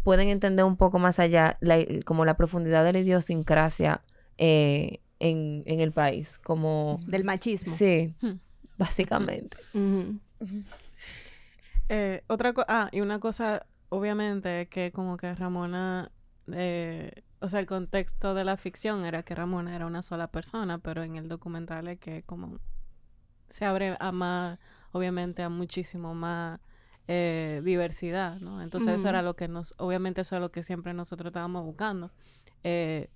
pueden 0.04 0.28
entender 0.28 0.64
un 0.64 0.76
poco 0.76 0.98
más 1.00 1.18
allá, 1.18 1.56
la- 1.60 1.84
como 2.04 2.24
la 2.24 2.36
profundidad 2.36 2.84
de 2.84 2.92
la 2.92 3.00
idiosincrasia 3.00 4.02
eh, 4.38 5.00
en, 5.18 5.62
en 5.66 5.80
el 5.80 5.92
país, 5.92 6.38
como... 6.38 7.00
Del 7.06 7.24
machismo. 7.24 7.74
Sí, 7.74 8.14
Hmm. 8.22 8.38
básicamente. 8.78 9.56
Ujú. 9.74 10.20
Eh, 11.92 12.22
otra 12.28 12.52
cosa, 12.52 12.66
ah, 12.68 12.88
y 12.92 13.00
una 13.00 13.18
cosa, 13.18 13.66
obviamente, 13.88 14.68
que 14.68 14.92
como 14.92 15.16
que 15.16 15.34
Ramona, 15.34 16.12
eh, 16.52 17.10
o 17.40 17.48
sea, 17.48 17.58
el 17.58 17.66
contexto 17.66 18.32
de 18.32 18.44
la 18.44 18.56
ficción 18.56 19.04
era 19.04 19.24
que 19.24 19.34
Ramona 19.34 19.74
era 19.74 19.86
una 19.86 20.02
sola 20.02 20.28
persona, 20.28 20.78
pero 20.78 21.02
en 21.02 21.16
el 21.16 21.28
documental 21.28 21.88
es 21.88 21.98
que 21.98 22.22
como 22.22 22.60
se 23.48 23.64
abre 23.64 23.96
a 23.98 24.12
más, 24.12 24.60
obviamente, 24.92 25.42
a 25.42 25.48
muchísimo 25.48 26.14
más 26.14 26.60
eh, 27.08 27.60
diversidad, 27.64 28.38
¿no? 28.38 28.62
Entonces 28.62 29.00
eso 29.00 29.08
era 29.08 29.20
lo 29.20 29.34
que 29.34 29.48
nos, 29.48 29.74
obviamente 29.76 30.20
eso 30.20 30.36
es 30.36 30.40
lo 30.40 30.52
que 30.52 30.62
siempre 30.62 30.94
nosotros 30.94 31.30
estábamos 31.30 31.64
buscando, 31.64 32.12
eh, 32.62 33.10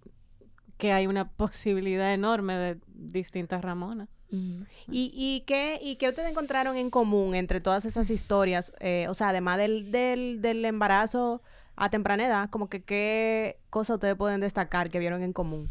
que 0.84 0.92
hay 0.92 1.06
una 1.06 1.30
posibilidad 1.36 2.12
enorme 2.12 2.56
de 2.58 2.78
distintas 2.88 3.62
Ramonas. 3.62 4.10
Mm. 4.30 4.64
¿Y, 4.90 5.10
y, 5.14 5.44
qué, 5.46 5.78
¿Y 5.82 5.96
qué 5.96 6.10
ustedes 6.10 6.30
encontraron 6.30 6.76
en 6.76 6.90
común 6.90 7.34
entre 7.34 7.62
todas 7.62 7.86
esas 7.86 8.10
historias? 8.10 8.74
Eh, 8.80 9.06
o 9.08 9.14
sea, 9.14 9.30
además 9.30 9.56
del, 9.56 9.90
del, 9.90 10.42
del 10.42 10.62
embarazo 10.66 11.40
a 11.74 11.88
temprana 11.88 12.26
edad, 12.26 12.50
como 12.50 12.68
que 12.68 12.82
qué 12.82 13.58
cosas 13.70 13.94
ustedes 13.94 14.14
pueden 14.14 14.42
destacar 14.42 14.90
que 14.90 14.98
vieron 14.98 15.22
en 15.22 15.32
común. 15.32 15.70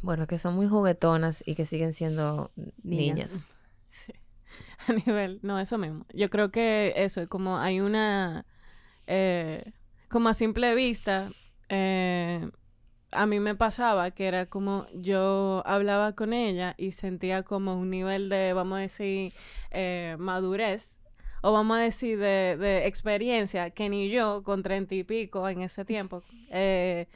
Bueno, 0.00 0.26
que 0.26 0.38
son 0.38 0.54
muy 0.54 0.66
juguetonas 0.68 1.42
y 1.46 1.54
que 1.54 1.66
siguen 1.66 1.92
siendo 1.92 2.50
Niñas. 2.82 2.82
niñas. 2.82 3.44
Sí. 4.06 4.12
A 4.86 4.92
nivel, 4.94 5.40
no, 5.42 5.60
eso 5.60 5.76
mismo. 5.76 6.06
Yo 6.14 6.30
creo 6.30 6.50
que 6.50 6.94
eso, 6.96 7.28
como 7.28 7.58
hay 7.58 7.80
una, 7.80 8.46
eh, 9.06 9.72
como 10.08 10.30
a 10.30 10.34
simple 10.34 10.74
vista, 10.74 11.28
eh, 11.68 12.48
a 13.12 13.26
mí 13.26 13.40
me 13.40 13.54
pasaba 13.54 14.10
que 14.10 14.26
era 14.26 14.46
como 14.46 14.86
yo 14.94 15.62
hablaba 15.66 16.14
con 16.14 16.32
ella 16.32 16.74
y 16.78 16.92
sentía 16.92 17.42
como 17.42 17.74
un 17.74 17.90
nivel 17.90 18.28
de, 18.28 18.52
vamos 18.52 18.78
a 18.78 18.82
decir, 18.82 19.32
eh, 19.70 20.16
madurez. 20.18 21.00
O 21.42 21.52
vamos 21.52 21.78
a 21.78 21.80
decir 21.80 22.18
de, 22.18 22.58
de 22.58 22.86
experiencia 22.86 23.70
que 23.70 23.88
ni 23.88 24.10
yo 24.10 24.42
con 24.42 24.62
treinta 24.62 24.94
y 24.94 25.04
pico 25.04 25.48
en 25.48 25.62
ese 25.62 25.86
tiempo 25.86 26.22
eh, 26.50 27.06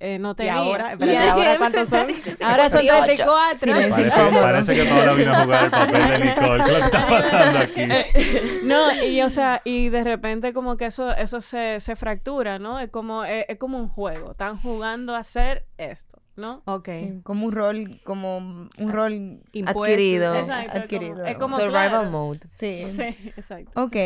eh, 0.00 0.18
no 0.18 0.32
Y 0.32 0.34
tenía. 0.34 0.54
ahora, 0.56 0.92
espérate, 0.92 1.28
¿ahora 1.30 1.58
cuántos 1.58 1.88
son? 1.88 2.06
Ahora 2.44 2.68
son 2.70 2.80
34. 2.80 3.56
Silencio 3.58 3.90
Parece, 3.90 4.20
incómodo. 4.20 4.42
parece 4.42 4.74
que 4.74 4.84
Paola 4.84 5.12
vino 5.14 5.32
a 5.32 5.44
jugar 5.44 5.64
el 5.64 5.70
papel 5.70 6.08
de 6.08 6.18
Nicole. 6.18 6.64
¿Qué 6.64 6.70
es 6.70 6.72
lo 6.72 6.78
que 6.78 6.84
está 6.84 7.06
pasando 7.06 7.58
aquí? 7.60 7.80
No, 8.64 9.02
y 9.04 9.20
o 9.22 9.28
sea, 9.30 9.60
y 9.64 9.90
de 9.90 10.04
repente 10.04 10.52
como 10.54 10.76
que 10.76 10.86
eso, 10.86 11.12
eso 11.12 11.40
se, 11.40 11.80
se 11.80 11.96
fractura, 11.96 12.58
¿no? 12.58 12.80
Es 12.80 12.90
como, 12.90 13.24
es, 13.24 13.44
es 13.48 13.58
como 13.58 13.78
un 13.78 13.88
juego. 13.88 14.30
Están 14.32 14.56
jugando 14.56 15.14
a 15.14 15.18
hacer 15.18 15.66
esto, 15.76 16.20
¿no? 16.36 16.62
Ok. 16.64 16.88
Sí, 16.88 17.20
como 17.22 17.46
un 17.46 17.52
rol, 17.52 18.00
como 18.04 18.38
un 18.38 18.70
rol 18.78 19.40
Impuesto. 19.52 19.82
Adquirido. 19.84 20.34
Exacto, 20.34 20.62
es 20.64 20.70
como- 20.72 20.82
adquirido. 20.84 21.24
es 21.26 21.36
como- 21.38 21.56
Survival 21.56 21.90
claro. 21.90 22.10
mode. 22.10 22.40
Sí. 22.52 22.86
Sí, 22.90 23.32
exacto. 23.36 23.82
Ok, 23.82 23.96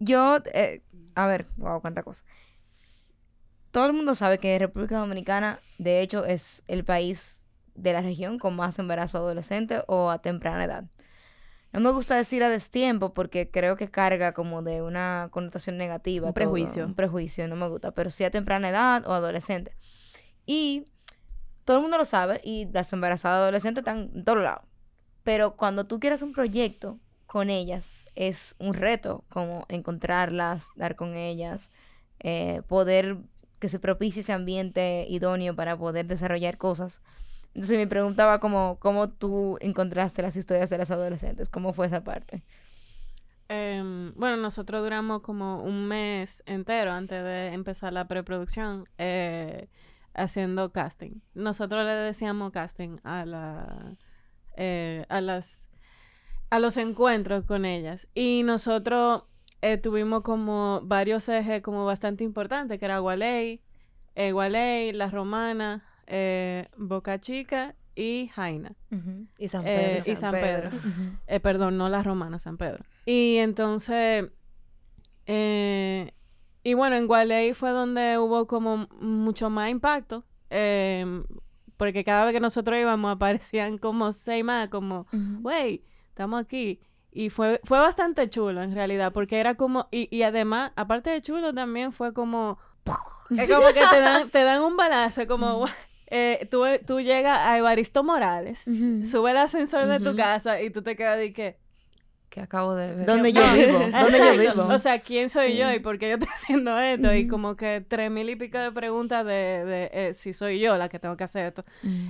yo, 0.00 0.38
eh, 0.52 0.82
a 1.14 1.26
ver, 1.28 1.46
wow, 1.56 1.80
cuánta 1.80 2.02
cosa. 2.02 2.24
Todo 3.72 3.86
el 3.86 3.94
mundo 3.94 4.14
sabe 4.14 4.38
que 4.38 4.58
República 4.58 4.98
Dominicana, 4.98 5.58
de 5.78 6.02
hecho, 6.02 6.26
es 6.26 6.62
el 6.68 6.84
país 6.84 7.42
de 7.74 7.94
la 7.94 8.02
región 8.02 8.38
con 8.38 8.54
más 8.54 8.78
embarazo 8.78 9.18
adolescente 9.18 9.82
o 9.86 10.10
a 10.10 10.20
temprana 10.20 10.64
edad. 10.64 10.84
No 11.72 11.80
me 11.80 11.90
gusta 11.90 12.14
decir 12.14 12.44
a 12.44 12.50
destiempo 12.50 13.14
porque 13.14 13.50
creo 13.50 13.76
que 13.76 13.88
carga 13.90 14.34
como 14.34 14.62
de 14.62 14.82
una 14.82 15.28
connotación 15.30 15.78
negativa. 15.78 16.26
Un 16.26 16.34
todo, 16.34 16.44
prejuicio. 16.44 16.84
Un 16.84 16.94
prejuicio, 16.94 17.48
no 17.48 17.56
me 17.56 17.66
gusta. 17.66 17.92
Pero 17.92 18.10
sí 18.10 18.24
a 18.24 18.30
temprana 18.30 18.68
edad 18.68 19.06
o 19.06 19.12
adolescente. 19.14 19.74
Y 20.44 20.84
todo 21.64 21.78
el 21.78 21.82
mundo 21.82 21.96
lo 21.96 22.04
sabe 22.04 22.42
y 22.44 22.66
las 22.66 22.92
embarazadas 22.92 23.38
adolescentes 23.38 23.80
están 23.80 24.10
en 24.14 24.22
todos 24.22 24.42
lados. 24.42 24.64
Pero 25.22 25.56
cuando 25.56 25.86
tú 25.86 25.98
quieres 25.98 26.20
un 26.20 26.34
proyecto 26.34 26.98
con 27.24 27.48
ellas, 27.48 28.06
es 28.16 28.54
un 28.58 28.74
reto 28.74 29.24
como 29.30 29.64
encontrarlas, 29.70 30.68
dar 30.76 30.94
con 30.94 31.14
ellas, 31.14 31.70
eh, 32.20 32.60
poder 32.68 33.16
que 33.62 33.68
se 33.68 33.78
propicie 33.78 34.20
ese 34.22 34.32
ambiente 34.32 35.06
idóneo 35.08 35.54
para 35.54 35.76
poder 35.76 36.06
desarrollar 36.06 36.58
cosas. 36.58 37.00
Entonces 37.54 37.76
me 37.76 37.86
preguntaba 37.86 38.40
como, 38.40 38.76
cómo 38.80 39.08
tú 39.08 39.56
encontraste 39.60 40.20
las 40.20 40.34
historias 40.34 40.68
de 40.68 40.78
las 40.78 40.90
adolescentes, 40.90 41.48
cómo 41.48 41.72
fue 41.72 41.86
esa 41.86 42.02
parte. 42.02 42.42
Em, 43.48 44.12
bueno, 44.16 44.36
nosotros 44.36 44.82
duramos 44.82 45.22
como 45.22 45.62
un 45.62 45.86
mes 45.86 46.42
entero 46.44 46.90
antes 46.90 47.22
de 47.22 47.52
empezar 47.52 47.92
la 47.92 48.08
preproducción 48.08 48.88
eh, 48.98 49.68
haciendo 50.12 50.72
casting. 50.72 51.20
Nosotros 51.34 51.84
le 51.86 51.92
decíamos 51.92 52.50
casting 52.50 52.98
a 53.04 53.24
la 53.24 53.96
eh, 54.56 55.06
a 55.08 55.20
las 55.20 55.68
a 56.50 56.58
los 56.58 56.76
encuentros 56.78 57.44
con 57.44 57.64
ellas 57.64 58.08
y 58.12 58.42
nosotros 58.42 59.22
eh, 59.62 59.78
tuvimos 59.78 60.22
como 60.22 60.80
varios 60.84 61.28
ejes 61.28 61.62
como 61.62 61.86
bastante 61.86 62.22
importantes 62.24 62.78
que 62.78 62.84
era 62.84 62.98
Gualey, 62.98 63.60
eh, 64.14 64.32
Gualey, 64.32 64.92
La 64.92 65.08
Romana, 65.08 65.84
eh, 66.06 66.68
Boca 66.76 67.18
Chica 67.20 67.74
y 67.94 68.28
Jaina. 68.34 68.74
Y 69.38 69.48
San 69.48 69.66
Eh, 69.66 70.00
Pedro. 70.02 70.12
y 70.12 70.16
San 70.16 70.32
Pedro. 70.32 70.70
Eh, 71.26 71.40
perdón, 71.40 71.76
no 71.78 71.88
la 71.88 72.02
romana, 72.02 72.38
San 72.38 72.56
Pedro. 72.58 72.84
Y 73.06 73.36
entonces, 73.38 74.30
eh, 75.26 76.12
y 76.64 76.74
bueno, 76.74 76.96
en 76.96 77.06
Gualey 77.06 77.54
fue 77.54 77.70
donde 77.70 78.18
hubo 78.18 78.46
como 78.46 78.88
mucho 79.00 79.50
más 79.50 79.70
impacto, 79.70 80.24
eh, 80.50 81.22
porque 81.76 82.04
cada 82.04 82.24
vez 82.24 82.34
que 82.34 82.40
nosotros 82.40 82.78
íbamos 82.78 83.12
aparecían 83.14 83.78
como 83.78 84.12
seis 84.12 84.44
más, 84.44 84.68
como, 84.68 85.06
wey, 85.42 85.84
estamos 86.08 86.40
aquí. 86.40 86.80
Y 87.14 87.28
fue, 87.28 87.60
fue 87.64 87.78
bastante 87.78 88.30
chulo 88.30 88.62
en 88.62 88.74
realidad, 88.74 89.12
porque 89.12 89.38
era 89.38 89.54
como, 89.54 89.86
y, 89.90 90.08
y 90.14 90.22
además, 90.22 90.72
aparte 90.76 91.10
de 91.10 91.20
chulo, 91.20 91.52
también 91.52 91.92
fue 91.92 92.14
como, 92.14 92.58
es 93.36 93.50
como 93.50 93.66
que 93.68 93.82
te 93.90 94.00
dan, 94.00 94.30
te 94.30 94.42
dan 94.44 94.62
un 94.62 94.76
balazo, 94.78 95.26
como, 95.26 95.66
eh, 96.06 96.48
tú, 96.50 96.64
tú 96.86 97.00
llegas 97.00 97.38
a 97.38 97.58
Evaristo 97.58 98.02
Morales, 98.02 98.66
Ujú. 98.66 99.04
sube 99.06 99.30
el 99.32 99.36
ascensor 99.36 99.86
de 99.88 100.00
tu 100.00 100.16
casa 100.16 100.62
y 100.62 100.70
tú 100.70 100.82
te 100.82 100.96
quedas 100.96 101.18
de 101.18 101.32
que... 101.32 101.58
Que 102.30 102.40
acabo 102.40 102.74
de 102.74 102.94
ver. 102.94 103.04
¿Dónde 103.04 103.30
yo 103.30 103.42
vivo? 103.52 103.78
¿Dónde 104.00 104.18
yo 104.18 104.38
vivo? 104.38 104.68
O 104.72 104.78
sea, 104.78 105.00
¿quién 105.00 105.28
soy 105.28 105.54
yo 105.58 105.70
y 105.70 105.80
por 105.80 105.98
qué 105.98 106.08
yo 106.08 106.14
estoy 106.14 106.30
haciendo 106.32 106.78
esto? 106.80 107.14
Y 107.14 107.28
como 107.28 107.56
que 107.56 107.84
tres 107.86 108.10
mil 108.10 108.30
y 108.30 108.36
pico 108.36 108.56
de 108.56 108.72
preguntas 108.72 109.26
de, 109.26 109.32
de 109.32 109.90
eh, 109.92 110.14
si 110.14 110.32
soy 110.32 110.58
yo 110.58 110.78
la 110.78 110.88
que 110.88 110.98
tengo 110.98 111.14
que 111.14 111.24
hacer 111.24 111.48
esto. 111.48 111.62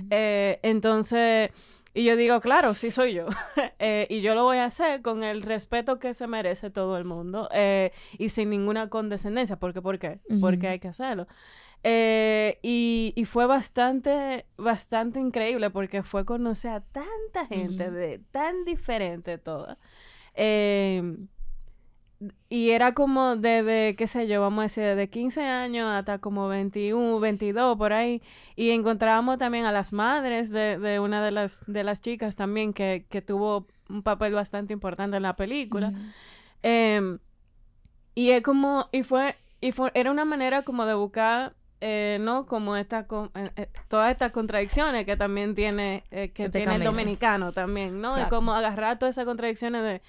Eh, 0.09 0.61
entonces, 0.63 1.49
y 1.93 2.03
yo 2.05 2.15
digo, 2.15 2.41
claro, 2.41 2.73
sí 2.73 2.91
soy 2.91 3.13
yo. 3.13 3.27
Eh, 3.85 4.07
y 4.09 4.21
yo 4.21 4.33
lo 4.33 4.43
voy 4.43 4.57
a 4.57 4.65
hacer 4.65 5.01
con 5.01 5.23
el 5.23 5.41
respeto 5.41 5.99
que 5.99 6.13
se 6.13 6.25
merece 6.25 6.69
todo 6.69 6.97
el 6.97 7.03
mundo 7.03 7.49
eh, 7.51 7.91
y 8.17 8.29
sin 8.29 8.49
ninguna 8.49 8.87
condescendencia. 8.89 9.57
¿Por 9.57 9.73
qué? 9.73 9.81
¿Por 9.81 9.99
qué? 9.99 10.19
Porque 10.39 10.69
hay 10.69 10.79
que 10.79 10.87
hacerlo. 10.87 11.27
Eh, 11.83 12.59
y, 12.61 13.11
y 13.17 13.25
fue 13.25 13.45
bastante, 13.45 14.45
bastante 14.55 15.19
increíble 15.19 15.69
porque 15.69 16.01
fue 16.01 16.23
conocer 16.23 16.71
a 16.71 16.79
tanta 16.79 17.45
gente 17.47 17.91
de 17.91 18.19
tan 18.31 18.63
diferente 18.63 19.37
toda. 19.37 19.77
Y 22.49 22.69
era 22.69 22.93
como 22.93 23.35
desde, 23.35 23.95
qué 23.95 24.07
sé 24.07 24.27
yo, 24.27 24.39
vamos 24.41 24.59
a 24.59 24.63
decir, 24.63 24.83
desde 24.83 25.09
15 25.09 25.43
años 25.43 25.89
hasta 25.89 26.19
como 26.19 26.47
21, 26.47 27.19
22, 27.19 27.77
por 27.77 27.91
ahí. 27.93 28.21
Y 28.55 28.69
encontrábamos 28.69 29.37
también 29.39 29.65
a 29.65 29.71
las 29.71 29.91
madres 29.93 30.49
de, 30.51 30.77
de 30.77 30.99
una 30.99 31.23
de 31.25 31.31
las, 31.31 31.63
de 31.67 31.83
las 31.83 32.01
chicas 32.01 32.35
también 32.35 32.73
que, 32.73 33.05
que 33.09 33.21
tuvo 33.21 33.65
un 33.89 34.03
papel 34.03 34.33
bastante 34.33 34.71
importante 34.73 35.17
en 35.17 35.23
la 35.23 35.35
película. 35.35 35.91
Em, 36.61 37.19
y 38.15 38.29
es 38.29 38.41
como, 38.43 38.87
y 38.91 39.03
fue, 39.03 39.35
y 39.59 39.71
fue, 39.71 39.91
era 39.95 40.11
una 40.11 40.23
manera 40.25 40.61
como 40.61 40.85
de 40.85 40.93
buscar, 40.93 41.55
eh, 41.81 42.17
¿no? 42.21 42.45
Como 42.45 42.77
esta, 42.77 43.07
con- 43.07 43.31
eh, 43.35 43.51
eh, 43.57 43.69
todas 43.89 44.11
estas 44.11 44.31
contradicciones 44.31 45.05
que 45.05 45.17
también 45.17 45.55
tiene, 45.55 46.03
eh, 46.11 46.29
que 46.31 46.45
Este 46.45 46.59
tiene 46.59 46.75
el 46.75 46.83
dominicano 46.83 47.51
también, 47.51 47.99
¿no? 47.99 48.11
Y 48.13 48.21
Claro. 48.21 48.29
como 48.29 48.53
agarrar 48.53 48.99
todas 48.99 49.15
esas 49.15 49.25
contradicciones 49.25 49.83
de, 49.83 50.01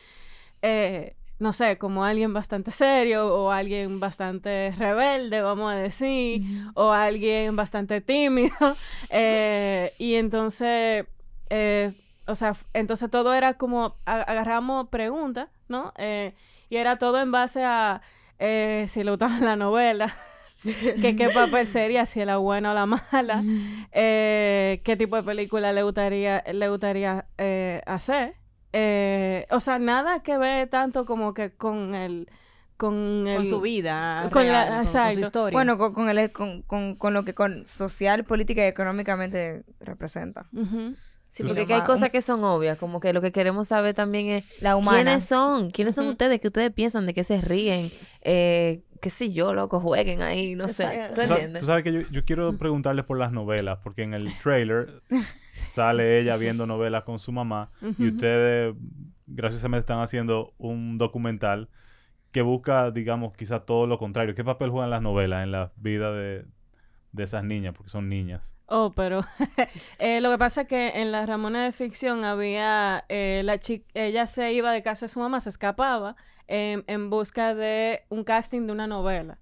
eh, 0.63 1.17
no 1.39 1.53
sé, 1.53 1.79
como 1.79 2.05
alguien 2.05 2.33
bastante 2.33 2.71
serio 2.71 3.27
o 3.27 3.51
alguien 3.51 4.01
bastante 4.01 4.73
rebelde, 4.77 5.43
vamos 5.43 5.73
a 5.73 5.77
decir, 5.77 6.43
o 6.75 6.91
alguien 6.93 7.57
bastante 7.57 8.01
tímido. 8.01 8.55
eh, 9.11 9.93
y 9.99 10.15
entonces, 10.15 11.07
eh, 11.51 11.93
o 12.27 12.35
sea, 12.35 12.55
entonces 12.73 13.11
todo 13.11 13.35
era 13.35 13.55
como, 13.55 13.97
agarramos 14.05 14.89
preguntas, 14.89 15.49
¿no? 15.69 15.93
Eh, 15.97 16.35
y 16.71 16.77
era 16.77 16.97
todo 16.99 17.21
en 17.21 17.33
base 17.33 17.65
a 17.65 18.01
eh, 18.39 18.87
si 18.89 19.05
le 19.05 19.11
gustaba 19.11 19.39
la 19.41 19.57
novela, 19.57 20.15
que 20.63 21.17
qué 21.17 21.29
papel 21.31 21.67
sería, 21.67 22.07
si 22.07 22.21
era 22.21 22.39
buena 22.39 22.73
o 22.73 22.75
la 22.75 22.87
mala, 22.87 23.45
eh, 23.93 24.81
qué 24.85 24.97
tipo 24.97 25.17
de 25.17 25.23
película 25.23 25.73
le 25.73 25.83
gustaría, 25.83 26.43
le 26.53 26.69
gustaría 26.69 27.27
eh, 27.39 27.83
hacer. 27.87 28.35
Eh, 28.77 29.47
o 29.51 29.61
sea, 29.61 29.79
nada 29.79 30.21
que 30.25 30.37
ver 30.37 30.69
tanto 30.69 31.05
como 31.05 31.33
que 31.33 31.53
con 31.53 31.95
el... 31.95 32.29
Con, 32.77 33.29
el, 33.29 33.37
Con 33.37 33.49
su 33.49 33.61
vida. 33.61 34.29
con 34.33 34.47
la- 34.49 34.53
real, 34.53 34.67
con- 34.67 34.77
con, 34.79 34.85
exacto. 34.87 35.15
su 35.15 35.21
historia. 35.21 35.57
Bueno, 35.57 35.79
con, 35.79 35.95
con 35.95 36.09
el, 36.09 36.33
con, 36.33 36.63
con, 36.63 36.97
con 36.97 37.15
lo 37.15 37.25
que 37.25 37.33
con 37.33 37.65
social, 37.67 38.25
política 38.25 38.65
y 38.65 38.67
económicamente 38.67 39.63
representa. 39.79 40.47
Ujú. 40.53 40.95
Sí, 41.35 41.43
porque 41.43 41.67
que 41.67 41.75
hay 41.75 41.83
cosas 41.83 42.11
que 42.11 42.23
son 42.23 42.45
obvias, 42.45 42.79
como 42.79 43.01
que 43.01 43.13
lo 43.13 43.21
que 43.21 43.33
queremos 43.33 43.67
saber 43.67 43.93
también 43.93 44.29
es 44.29 44.63
La 44.63 44.77
humana. 44.77 44.99
quiénes 45.03 45.25
son, 45.25 45.71
quiénes 45.73 45.97
son 45.97 46.07
ustedes, 46.07 46.39
que 46.39 46.47
ustedes 46.47 46.71
piensan, 46.71 47.07
de 47.07 47.15
qué 47.15 47.25
se 47.25 47.41
ríen, 47.41 47.91
eh, 48.21 48.85
qué 49.01 49.11
sé 49.11 49.33
yo, 49.33 49.53
loco, 49.53 49.81
jueguen 49.81 50.23
ahí, 50.23 50.55
no 50.55 50.69
sé. 50.69 51.11
¿tú 51.13 51.23
entiendes? 51.23 51.59
Tú 51.59 51.67
sabes 51.67 51.83
que 51.83 51.93
yo, 51.93 52.03
yo 52.03 52.25
quiero 52.25 52.57
preguntarles 52.57 53.05
por 53.05 53.19
las 53.19 53.33
novelas, 53.33 53.81
porque 53.83 54.05
en 54.05 54.15
el 54.15 54.33
trailer 54.45 55.03
sale 55.67 56.21
ella 56.21 56.37
viendo 56.37 56.69
novelas 56.69 57.03
con 57.03 57.19
su 57.19 57.33
mamá 57.33 57.73
y 57.99 58.07
ustedes, 58.07 58.73
graciosamente, 59.27 59.81
están 59.81 59.99
haciendo 59.99 60.55
un 60.57 60.99
documental 60.99 61.69
que 62.31 62.43
busca, 62.43 62.93
digamos, 62.93 63.33
quizá 63.33 63.59
todo 63.59 63.89
lo 63.89 63.99
contrario. 63.99 64.37
¿Qué 64.37 64.45
papel 64.45 64.71
juegan 64.71 64.91
las 64.91 65.03
novelas 65.03 65.43
en 65.43 65.51
la 65.51 65.73
vida 65.75 66.13
de, 66.13 66.45
de 67.15 67.25
esas 67.25 67.45
niñas? 67.45 67.75
Porque 67.77 67.91
son 67.91 68.09
niñas. 68.09 68.57
Oh, 68.67 68.93
pero 68.95 69.21
eh, 69.99 70.21
lo 70.21 70.31
que 70.31 70.39
pasa 70.39 70.63
es 70.63 70.69
que 70.69 70.89
en 71.01 71.13
la 71.13 71.25
Ramona 71.27 71.65
de 71.65 71.73
ficción 71.73 72.25
había 72.25 73.05
eh, 73.09 73.43
la 73.45 73.59
chica, 73.59 73.87
ella 73.95 74.27
se 74.27 74.53
iba 74.53 74.73
de 74.73 74.83
casa 74.83 75.07
de 75.07 75.11
su 75.11 75.21
mamá, 75.21 75.41
se 75.41 75.49
escapaba 75.49 76.17
em, 76.49 76.83
en 76.87 77.11
busca 77.11 77.55
de 77.55 78.03
un 78.09 78.25
casting 78.25 78.67
de 78.67 78.73
una 78.73 78.87
novela. 78.87 79.39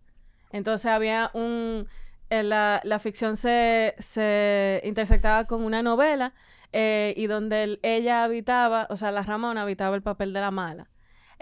Entonces 0.51 0.87
había 0.91 1.31
un, 1.35 1.87
eh, 2.31 2.43
la, 2.43 2.81
la 2.85 2.99
ficción 2.99 3.37
se, 3.39 3.95
se 3.99 4.83
intersectaba 4.85 5.47
con 5.47 5.63
una 5.65 5.83
novela 5.83 6.35
eh, 6.73 7.15
y 7.17 7.27
donde 7.27 7.65
el- 7.65 7.81
ella 7.83 8.25
habitaba, 8.25 8.87
o 8.91 8.97
sea, 8.97 9.13
la 9.13 9.23
Ramona 9.23 9.63
habitaba 9.63 9.97
el 9.97 10.03
papel 10.03 10.33
de 10.35 10.41
la 10.41 10.51
mala. 10.51 10.89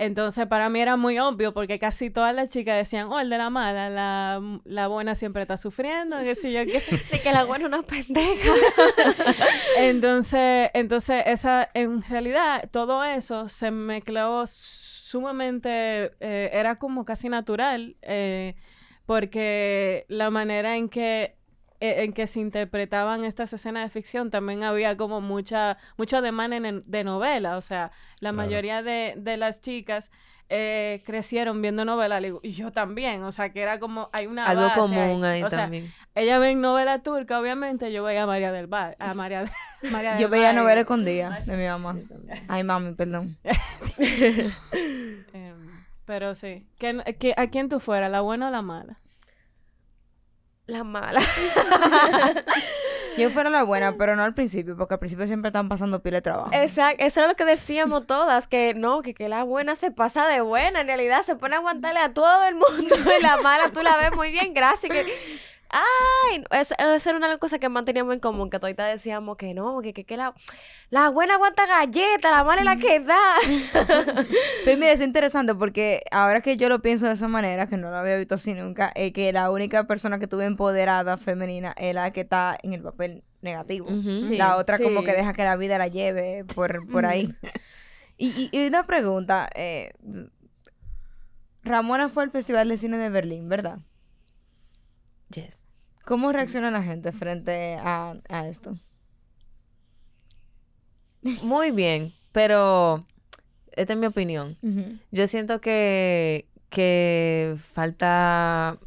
Entonces, 0.00 0.46
para 0.46 0.70
mí 0.70 0.80
era 0.80 0.96
muy 0.96 1.18
obvio 1.18 1.52
porque 1.52 1.78
casi 1.78 2.08
todas 2.08 2.34
las 2.34 2.48
chicas 2.48 2.74
decían, 2.74 3.08
oh, 3.12 3.20
el 3.20 3.28
de 3.28 3.36
la 3.36 3.50
mala, 3.50 3.90
la, 3.90 4.40
la 4.64 4.88
buena 4.88 5.14
siempre 5.14 5.42
está 5.42 5.58
sufriendo, 5.58 6.18
qué 6.20 6.34
sé 6.34 6.50
yo 6.52 6.64
qué. 6.64 6.80
De 7.12 7.20
que 7.20 7.30
la 7.32 7.44
buena 7.44 7.66
es 7.66 7.68
una 7.68 7.82
pendeja. 7.82 8.50
Entonces, 9.76 10.70
entonces 10.72 11.24
esa, 11.26 11.68
en 11.74 12.02
realidad, 12.02 12.70
todo 12.70 13.04
eso 13.04 13.50
se 13.50 13.70
mezcló 13.70 14.44
sumamente, 14.46 16.12
eh, 16.20 16.48
era 16.50 16.76
como 16.76 17.04
casi 17.04 17.28
natural, 17.28 17.96
eh, 18.00 18.54
porque 19.04 20.06
la 20.08 20.30
manera 20.30 20.78
en 20.78 20.88
que 20.88 21.36
en 21.80 22.12
que 22.12 22.26
se 22.26 22.40
interpretaban 22.40 23.24
estas 23.24 23.52
escenas 23.52 23.84
de 23.84 23.90
ficción 23.90 24.30
también 24.30 24.62
había 24.64 24.96
como 24.96 25.20
mucha 25.20 25.78
mucha 25.96 26.20
demanda 26.20 26.56
en- 26.56 26.82
de 26.86 27.04
novela, 27.04 27.56
o 27.56 27.62
sea, 27.62 27.90
la 28.20 28.30
Claro. 28.32 28.36
mayoría 28.36 28.82
de, 28.82 29.14
de 29.16 29.36
las 29.36 29.60
chicas 29.60 30.10
eh, 30.52 31.00
crecieron 31.06 31.62
viendo 31.62 31.84
novelas 31.84 32.22
y 32.42 32.52
yo 32.54 32.72
también, 32.72 33.22
o 33.22 33.30
sea, 33.30 33.50
que 33.50 33.62
era 33.62 33.78
como 33.78 34.10
hay 34.12 34.26
una 34.26 34.46
Algo 34.46 34.62
base 34.64 34.80
común 34.80 35.24
ahí 35.24 35.44
o 35.44 35.48
sea, 35.48 35.60
también. 35.60 35.92
ella 36.16 36.40
ve 36.40 36.54
novela 36.56 37.02
turca, 37.04 37.38
obviamente, 37.38 37.92
yo 37.92 38.02
veía 38.02 38.24
a 38.24 38.26
María 38.26 38.50
del 38.50 38.66
Bar, 38.66 38.96
a 38.98 39.14
María, 39.14 39.44
de- 39.44 39.50
María 39.92 40.10
del 40.12 40.20
Yo 40.20 40.28
veía 40.28 40.52
novela 40.52 40.80
escondida 40.80 41.38
de 41.46 41.56
mi 41.56 41.66
mamá. 41.66 41.96
Ay, 42.48 42.64
mami, 42.64 42.94
perdón. 42.94 43.36
Em, 45.32 45.84
pero 46.04 46.34
sí. 46.34 46.66
¿Quién- 46.78 47.02
qui- 47.18 47.34
¿A 47.36 47.46
quién 47.48 47.68
tú 47.68 47.80
fueras, 47.80 48.10
la 48.10 48.20
buena 48.20 48.48
o 48.48 48.50
la 48.50 48.62
mala? 48.62 48.98
La 50.70 50.84
mala. 50.84 51.20
Yo 53.18 53.28
fuera 53.30 53.50
la 53.50 53.64
buena, 53.64 53.96
pero 53.98 54.14
no 54.14 54.22
al 54.22 54.34
principio, 54.34 54.76
porque 54.76 54.94
al 54.94 55.00
principio 55.00 55.26
siempre 55.26 55.48
están 55.48 55.68
pasando 55.68 56.00
pila 56.00 56.18
de 56.18 56.22
trabajo. 56.22 56.50
Exacto, 56.52 57.04
eso 57.04 57.22
es 57.22 57.28
lo 57.28 57.34
que 57.34 57.44
decíamos 57.44 58.06
todas, 58.06 58.46
que 58.46 58.72
no, 58.74 59.02
que, 59.02 59.12
que 59.12 59.28
la 59.28 59.42
buena 59.42 59.74
se 59.74 59.90
pasa 59.90 60.28
de 60.28 60.40
buena, 60.40 60.82
en 60.82 60.86
realidad 60.86 61.22
se 61.22 61.34
pone 61.34 61.56
a 61.56 61.58
aguantarle 61.58 61.98
a 61.98 62.14
todo 62.14 62.44
el 62.44 62.54
mundo 62.54 62.94
y 63.18 63.22
la 63.22 63.38
mala 63.38 63.72
tú 63.72 63.82
la 63.82 63.96
ves 63.96 64.12
muy 64.14 64.30
bien, 64.30 64.54
gracias. 64.54 64.92
Que... 64.92 65.40
Ay, 65.72 66.42
eso, 66.50 66.74
eso 66.78 67.10
era 67.10 67.18
una 67.18 67.38
cosa 67.38 67.60
que 67.60 67.68
manteníamos 67.68 68.12
en 68.14 68.20
común, 68.20 68.50
que 68.50 68.58
todavía 68.58 68.86
decíamos 68.86 69.36
que 69.36 69.54
no, 69.54 69.80
que, 69.82 69.92
que, 69.92 70.04
que 70.04 70.16
la, 70.16 70.34
la 70.90 71.10
buena 71.10 71.34
aguanta 71.34 71.64
galleta, 71.66 72.30
la 72.32 72.42
mala 72.42 72.62
es 72.62 72.64
la 72.64 72.76
que 72.76 72.98
da. 72.98 73.18
Pero 74.64 74.78
mira, 74.78 74.90
es 74.92 75.00
interesante 75.00 75.54
porque 75.54 76.02
ahora 76.10 76.40
que 76.40 76.56
yo 76.56 76.68
lo 76.68 76.82
pienso 76.82 77.06
de 77.06 77.12
esa 77.12 77.28
manera, 77.28 77.68
que 77.68 77.76
no 77.76 77.90
lo 77.90 77.96
había 77.96 78.16
visto 78.16 78.34
así 78.34 78.52
nunca, 78.52 78.90
es 78.96 79.12
que 79.12 79.32
la 79.32 79.50
única 79.50 79.86
persona 79.86 80.18
que 80.18 80.26
tuve 80.26 80.44
empoderada 80.44 81.18
femenina 81.18 81.72
es 81.78 81.94
la 81.94 82.10
que 82.12 82.22
está 82.22 82.58
en 82.62 82.72
el 82.72 82.82
papel 82.82 83.22
negativo. 83.40 83.86
Sí. 83.88 84.36
la 84.36 84.56
otra 84.56 84.78
como 84.78 85.04
que 85.04 85.12
deja 85.12 85.32
que 85.32 85.44
la 85.44 85.54
vida 85.56 85.78
la 85.78 85.86
lleve 85.86 86.44
por, 86.54 86.86
por 86.90 87.06
ahí. 87.06 87.32
y, 88.18 88.28
y- 88.28 88.48
y 88.52 88.66
una 88.66 88.82
pregunta, 88.82 89.48
eh, 89.54 89.92
Ramona 91.62 92.08
fue 92.08 92.24
al 92.24 92.30
Festival 92.32 92.68
de 92.68 92.76
Cine 92.76 92.98
de 92.98 93.08
Berlín, 93.10 93.48
¿verdad? 93.48 93.78
Yes. 95.32 95.59
¿Cómo 96.04 96.32
reacciona 96.32 96.70
la 96.70 96.82
gente 96.82 97.12
frente 97.12 97.76
a, 97.80 98.16
a 98.28 98.48
esto? 98.48 98.76
Muy 101.42 101.70
bien, 101.70 102.12
pero 102.32 103.00
esta 103.72 103.92
es 103.92 103.98
mi 103.98 104.06
opinión. 104.06 104.56
Yo 105.10 105.26
siento 105.28 105.60
que, 105.60 106.48
que 106.70 107.56
falta 107.72 108.78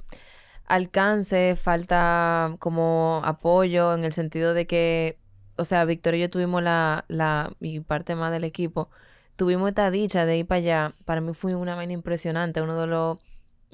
alcance, 0.65 1.55
falta 1.55 2.55
como 2.59 3.21
apoyo 3.23 3.93
en 3.93 4.03
el 4.03 4.13
sentido 4.13 4.53
de 4.53 4.65
que, 4.65 5.19
o 5.55 5.65
sea, 5.65 5.85
Victoria 5.85 6.17
y 6.17 6.21
yo 6.21 6.29
tuvimos 6.29 6.63
la, 6.63 7.05
la, 7.07 7.53
y 7.59 7.79
parte 7.81 8.15
más 8.15 8.31
del 8.31 8.43
equipo, 8.43 8.89
tuvimos 9.35 9.69
esta 9.69 9.91
dicha 9.91 10.25
de 10.25 10.37
ir 10.37 10.47
para 10.47 10.57
allá. 10.59 10.93
Para 11.05 11.21
mí 11.21 11.33
fue 11.33 11.55
una 11.55 11.75
vaina 11.75 11.93
impresionante, 11.93 12.61
uno 12.61 12.79
de 12.79 12.87
los, 12.87 13.19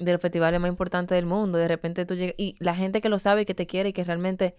de 0.00 0.12
los 0.12 0.20
festivales 0.20 0.60
más 0.60 0.68
importantes 0.70 1.14
del 1.16 1.26
mundo. 1.26 1.58
De 1.58 1.68
repente 1.68 2.06
tú 2.06 2.14
llegas, 2.16 2.34
y 2.38 2.56
la 2.58 2.74
gente 2.74 3.00
que 3.00 3.08
lo 3.08 3.18
sabe 3.18 3.42
y 3.42 3.46
que 3.46 3.54
te 3.54 3.66
quiere 3.66 3.90
y 3.90 3.92
que 3.92 4.04
realmente 4.04 4.56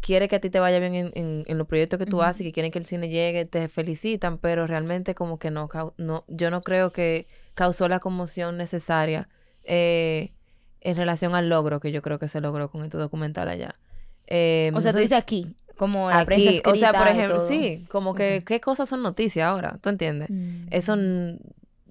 quiere 0.00 0.28
que 0.28 0.36
a 0.36 0.40
ti 0.40 0.50
te 0.50 0.60
vaya 0.60 0.78
bien 0.80 0.94
en, 0.94 1.12
en, 1.14 1.44
en 1.46 1.58
los 1.58 1.66
proyectos 1.66 1.98
que 1.98 2.06
tú 2.06 2.16
Ujú. 2.18 2.24
haces 2.24 2.42
y 2.42 2.44
que 2.44 2.52
quieren 2.52 2.72
que 2.72 2.78
el 2.78 2.86
cine 2.86 3.08
llegue, 3.08 3.44
te 3.46 3.68
felicitan, 3.68 4.38
pero 4.38 4.66
realmente 4.66 5.14
como 5.14 5.38
que 5.38 5.50
no, 5.50 5.68
no 5.96 6.24
yo 6.28 6.50
no 6.50 6.62
creo 6.62 6.92
que 6.92 7.26
causó 7.54 7.88
la 7.88 8.00
conmoción 8.00 8.56
necesaria 8.58 9.28
eh, 9.64 10.32
en 10.80 10.96
relación 10.96 11.34
al 11.34 11.48
logro 11.48 11.80
que 11.80 11.90
yo 11.92 12.02
creo 12.02 12.18
que 12.18 12.28
se 12.28 12.40
logró 12.40 12.70
con 12.70 12.84
este 12.84 12.98
documental 12.98 13.48
allá. 13.48 13.74
Eh, 14.26 14.72
O 14.74 14.80
sea, 14.80 14.92
tú 14.92 14.98
dices 14.98 15.18
aquí, 15.18 15.54
como 15.76 16.10
la 16.10 16.24
prensa 16.24 16.50
aquí, 16.50 16.70
o 16.70 16.76
sea, 16.76 16.92
por 16.92 17.08
ejemplo, 17.08 17.40
sí, 17.40 17.84
como 17.88 18.14
que 18.14 18.42
qué 18.46 18.60
cosas 18.60 18.88
son 18.88 19.02
noticias 19.02 19.46
ahora, 19.46 19.78
¿tú 19.82 19.88
entiendes? 19.88 20.30
Mm. 20.30 20.66
Eso 20.70 20.94
n- 20.94 21.38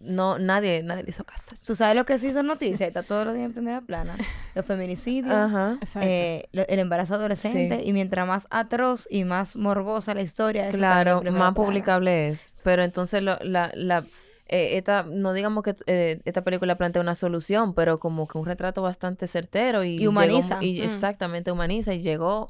no, 0.04 0.38
nadie, 0.38 0.84
nadie 0.84 1.04
le 1.04 1.10
hizo 1.10 1.24
caso. 1.24 1.56
¿Tú 1.66 1.76
sabes 1.76 1.96
lo 1.96 2.06
que 2.06 2.18
se 2.20 2.28
hizo 2.28 2.44
noticia? 2.44 2.86
Está 2.88 3.04
todos 3.04 3.26
los 3.26 3.34
días 3.34 3.46
en 3.48 3.54
primera 3.54 3.82
plana. 3.82 4.16
Los 4.56 4.66
feminicidios, 4.66 5.34
Ajá. 5.34 5.78
Eh, 6.02 6.48
lo- 6.52 6.68
el 6.68 6.80
embarazo 6.80 7.16
adolescente. 7.16 7.78
Sí. 7.78 7.84
Y 7.89 7.94
mientras 7.94 8.28
más 8.28 8.48
atroz 8.52 9.08
y 9.10 9.24
más 9.24 9.56
morbosa 9.56 10.13
la 10.13 10.22
historia, 10.22 10.68
en 10.68 10.74
Claro, 10.74 11.16
más 11.16 11.22
plana. 11.24 11.54
publicable 11.54 12.30
es. 12.30 12.56
Pero 12.63 12.84
entonces 12.84 13.24
lo- 13.24 13.39
la, 13.42 13.72
la, 13.76 14.04
eh, 14.48 14.78
esta, 14.78 15.04
no 15.10 15.34
digamos 15.34 15.63
que 15.63 15.74
eh, 15.88 16.20
esta 16.26 16.44
película 16.44 16.76
plantea 16.76 17.02
una 17.02 17.16
solución, 17.16 17.74
pero 17.74 18.00
como 18.00 18.28
que 18.28 18.38
un 18.38 18.46
retrato 18.46 18.82
bastante 18.82 19.28
certero 19.28 19.84
y, 19.84 20.02
Y 20.02 20.08
humaniza. 20.08 20.60
llegó 20.60 20.62
mu- 20.62 20.68
y 20.68 20.82
Mm. 20.82 20.84
exactamente 20.84 21.52
humaniza 21.52 21.94
y 21.94 22.02
llegó 22.02 22.48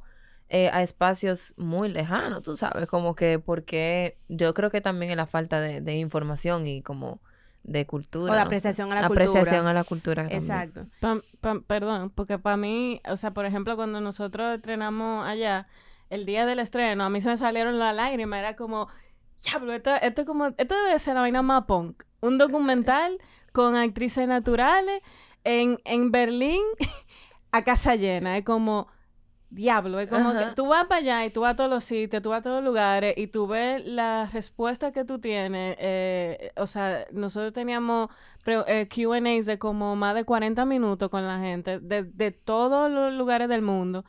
eh, 0.50 0.70
a 0.74 0.84
espacios 0.84 1.54
muy 1.58 1.90
lejanos, 1.90 2.44
tú 2.44 2.56
sabes, 2.58 2.88
como 2.88 3.16
que 3.16 3.40
porque 3.40 4.18
yo 4.28 4.54
creo 4.54 4.70
que 4.70 4.82
también 4.82 5.10
es 5.12 5.18
la 5.18 5.26
falta 5.26 5.60
de, 5.60 5.82
de 5.82 5.94
información 5.96 6.68
y 6.68 6.82
como 6.84 7.22
de 7.64 7.86
cultura. 7.86 8.32
O 8.32 8.36
de 8.36 8.40
no 8.40 8.44
sé. 8.44 8.46
apreciación 8.46 8.92
a 8.92 9.00
la 9.02 9.08
Apreciación 9.08 9.44
cultura. 9.44 9.70
a 9.70 9.74
la 9.74 9.84
cultura. 9.84 10.24
también. 10.24 10.42
Exacto. 10.42 10.86
Pa- 11.00 11.22
pa- 11.42 11.62
perdón, 11.66 12.10
porque 12.14 12.38
para 12.40 12.58
mí, 12.58 13.02
o 13.10 13.18
sea, 13.18 13.32
por 13.32 13.46
ejemplo, 13.46 13.76
cuando 13.76 14.02
nosotros 14.02 14.56
estrenamos 14.56 15.26
allá, 15.28 15.68
el 16.10 16.26
día 16.26 16.46
del 16.46 16.60
estreno, 16.60 17.06
a 17.06 17.10
mí 17.10 17.22
se 17.22 17.30
me 17.30 17.38
salieron 17.38 17.80
las 17.80 17.96
lágrimas, 17.96 18.40
era 18.40 18.56
como, 18.56 18.88
diablo, 19.46 19.74
esto, 19.74 19.94
esto, 19.96 20.22
es 20.22 20.28
como, 20.28 20.48
esto 20.58 20.76
debe 20.86 21.00
ser 21.00 21.16
la 21.16 21.22
vaina 21.22 21.42
más 21.42 21.64
punk. 21.66 22.04
Un 22.22 22.38
documental 22.38 23.18
con 23.52 23.76
actrices 23.76 24.28
naturales 24.28 25.02
en, 25.44 25.80
en 25.86 26.12
Berlín 26.12 26.62
a 27.52 27.64
casa 27.64 27.96
llena, 27.96 28.38
es 28.38 28.44
como... 28.44 28.88
Diablo, 29.54 30.00
es 30.00 30.10
como 30.10 30.30
Ajá. 30.30 30.50
que 30.50 30.56
tú 30.56 30.68
vas 30.68 30.88
para 30.88 31.00
allá 31.02 31.26
y 31.26 31.30
tú 31.30 31.42
vas 31.42 31.54
a 31.54 31.56
todos 31.56 31.70
los 31.70 31.84
sitios, 31.84 32.22
tú 32.24 32.30
vas 32.30 32.40
a 32.40 32.44
todos 32.44 32.56
los 32.58 32.66
lugares 32.66 33.14
y 33.18 33.28
tú 33.28 33.46
ves 33.48 33.86
la 33.86 34.28
respuesta 34.34 34.92
que 34.92 35.06
tú 35.06 35.20
tienes. 35.20 35.76
eh, 35.80 36.52
o 36.58 36.66
sea, 36.66 37.06
nosotros 37.12 37.54
teníamos 37.54 38.10
eh, 38.46 38.88
QAs 38.90 39.46
de 39.46 39.60
como 39.60 39.96
más 39.96 40.16
de 40.16 40.24
40 40.24 40.66
minutos 40.66 41.10
con 41.10 41.28
la 41.28 41.40
gente 41.40 41.80
de, 41.80 42.04
de 42.04 42.32
todos 42.32 42.90
los 42.92 43.14
lugares 43.14 43.48
del 43.48 43.62
mundo. 43.62 44.06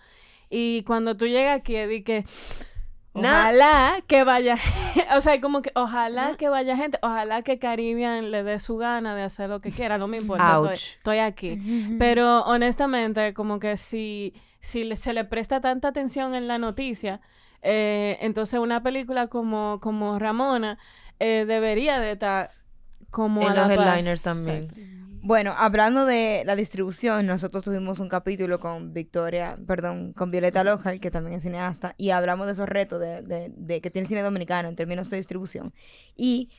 Y 0.49 0.83
cuando 0.85 1.17
tú 1.17 1.27
llegas 1.27 1.59
aquí, 1.61 1.77
di 1.87 2.03
que 2.03 2.25
Ojalá 3.15 3.97
que 4.07 4.25
vaya, 4.25 4.59
o 5.17 5.21
sea, 5.21 5.41
como 5.41 5.63
que 5.63 5.71
ojalá 5.75 6.37
que 6.37 6.49
vaya 6.49 6.77
gente, 6.77 6.99
ojalá 7.03 7.43
que 7.43 7.59
Caribbean 7.59 8.31
le 8.31 8.43
dé 8.43 8.59
su 8.59 8.77
gana 8.77 9.15
de 9.15 9.23
hacer 9.23 9.49
lo 9.49 9.61
que 9.61 9.71
quiera, 9.71 9.99
no 9.99 10.09
me 10.09 10.19
importa, 10.19 10.57
estoy, 10.57 10.75
estoy 10.75 11.19
aquí. 11.19 11.97
Pero 11.99 12.43
honestamente, 12.43 13.33
como 13.35 13.59
que 13.61 13.77
si, 13.77 14.35
si 14.61 14.97
se 14.97 15.13
le 15.13 15.25
presta 15.25 15.61
tanta 15.61 15.89
atención 15.89 16.35
en 16.35 16.49
la 16.49 16.59
noticia, 16.59 17.21
eh, 17.63 18.19
entonces 18.21 18.59
una 18.61 18.83
película 18.83 19.29
como, 19.29 19.79
como 19.81 20.19
Ramona 20.19 20.79
eh, 21.21 21.45
debería 21.47 22.01
de 22.01 22.13
estar 22.13 22.51
como 23.11 23.43
En 23.43 23.49
a 23.49 23.55
la 23.55 23.69
los 23.69 23.77
par. 23.77 23.87
headliners 23.89 24.23
también. 24.23 24.65
Exacto. 24.65 24.81
Bueno, 25.27 25.55
hablando 25.57 26.05
de 26.05 26.43
la 26.45 26.55
distribución, 26.55 27.25
nosotros 27.25 27.65
tuvimos 27.65 27.99
un 27.99 28.11
capítulo 28.11 28.61
con 28.61 28.93
Victoria, 28.93 29.59
perdón, 29.67 30.13
con 30.13 30.31
Violeta 30.31 30.63
Lojar, 30.65 31.01
que 31.01 31.11
también 31.11 31.37
es 31.39 31.43
cineasta, 31.45 31.95
y 31.97 32.11
hablamos 32.11 32.45
de 32.47 32.53
esos 32.53 32.69
retos 32.69 33.01
de, 33.01 33.23
de- 33.23 33.51
de 33.57 33.81
que 33.81 33.91
tiene 33.91 34.03
el 34.05 34.09
cine 34.09 34.21
dominicano 34.21 34.69
en 34.69 34.77
términos 34.77 35.09
de 35.09 35.17
distribución. 35.17 35.73
Y 36.15 36.51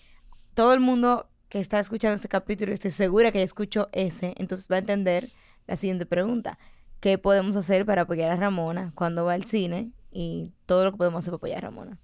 todo 0.56 0.73
el 0.73 0.80
mundo 0.80 1.30
que 1.47 1.60
está 1.60 1.80
escuchando 1.80 2.15
este 2.15 2.28
capítulo, 2.28 2.73
estoy 2.73 2.89
segura 2.89 3.32
que 3.32 3.38
ya 3.38 3.45
escuchó 3.45 3.88
ese, 3.91 4.34
entonces 4.38 4.67
va 4.71 4.78
a 4.78 4.80
entender 4.80 5.30
la 5.67 5.75
siguiente 5.75 6.08
pregunta. 6.08 6.58
¿Qué 7.01 7.19
podemos 7.19 7.56
hacer 7.58 7.86
para 7.86 8.01
apoyar 8.01 8.32
a 8.32 8.36
Ramona 8.36 8.93
cuando 8.95 9.25
va 9.25 9.34
al 9.34 9.43
cine? 9.43 9.91
Y 10.12 10.54
todo 10.65 10.86
lo 10.86 10.91
que 10.91 10.97
podemos 10.97 11.19
hacer 11.19 11.30
para 11.34 11.38
apoyar 11.38 11.58
a 11.60 11.62
Ramona. 11.67 11.99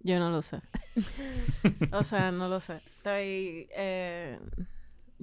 Yo 0.00 0.18
no 0.18 0.28
lo 0.28 0.42
sé. 0.42 0.60
o 1.92 2.04
sea, 2.04 2.30
no 2.30 2.48
lo 2.48 2.60
sé. 2.60 2.74
Estoy... 2.98 3.68
eh, 3.74 4.38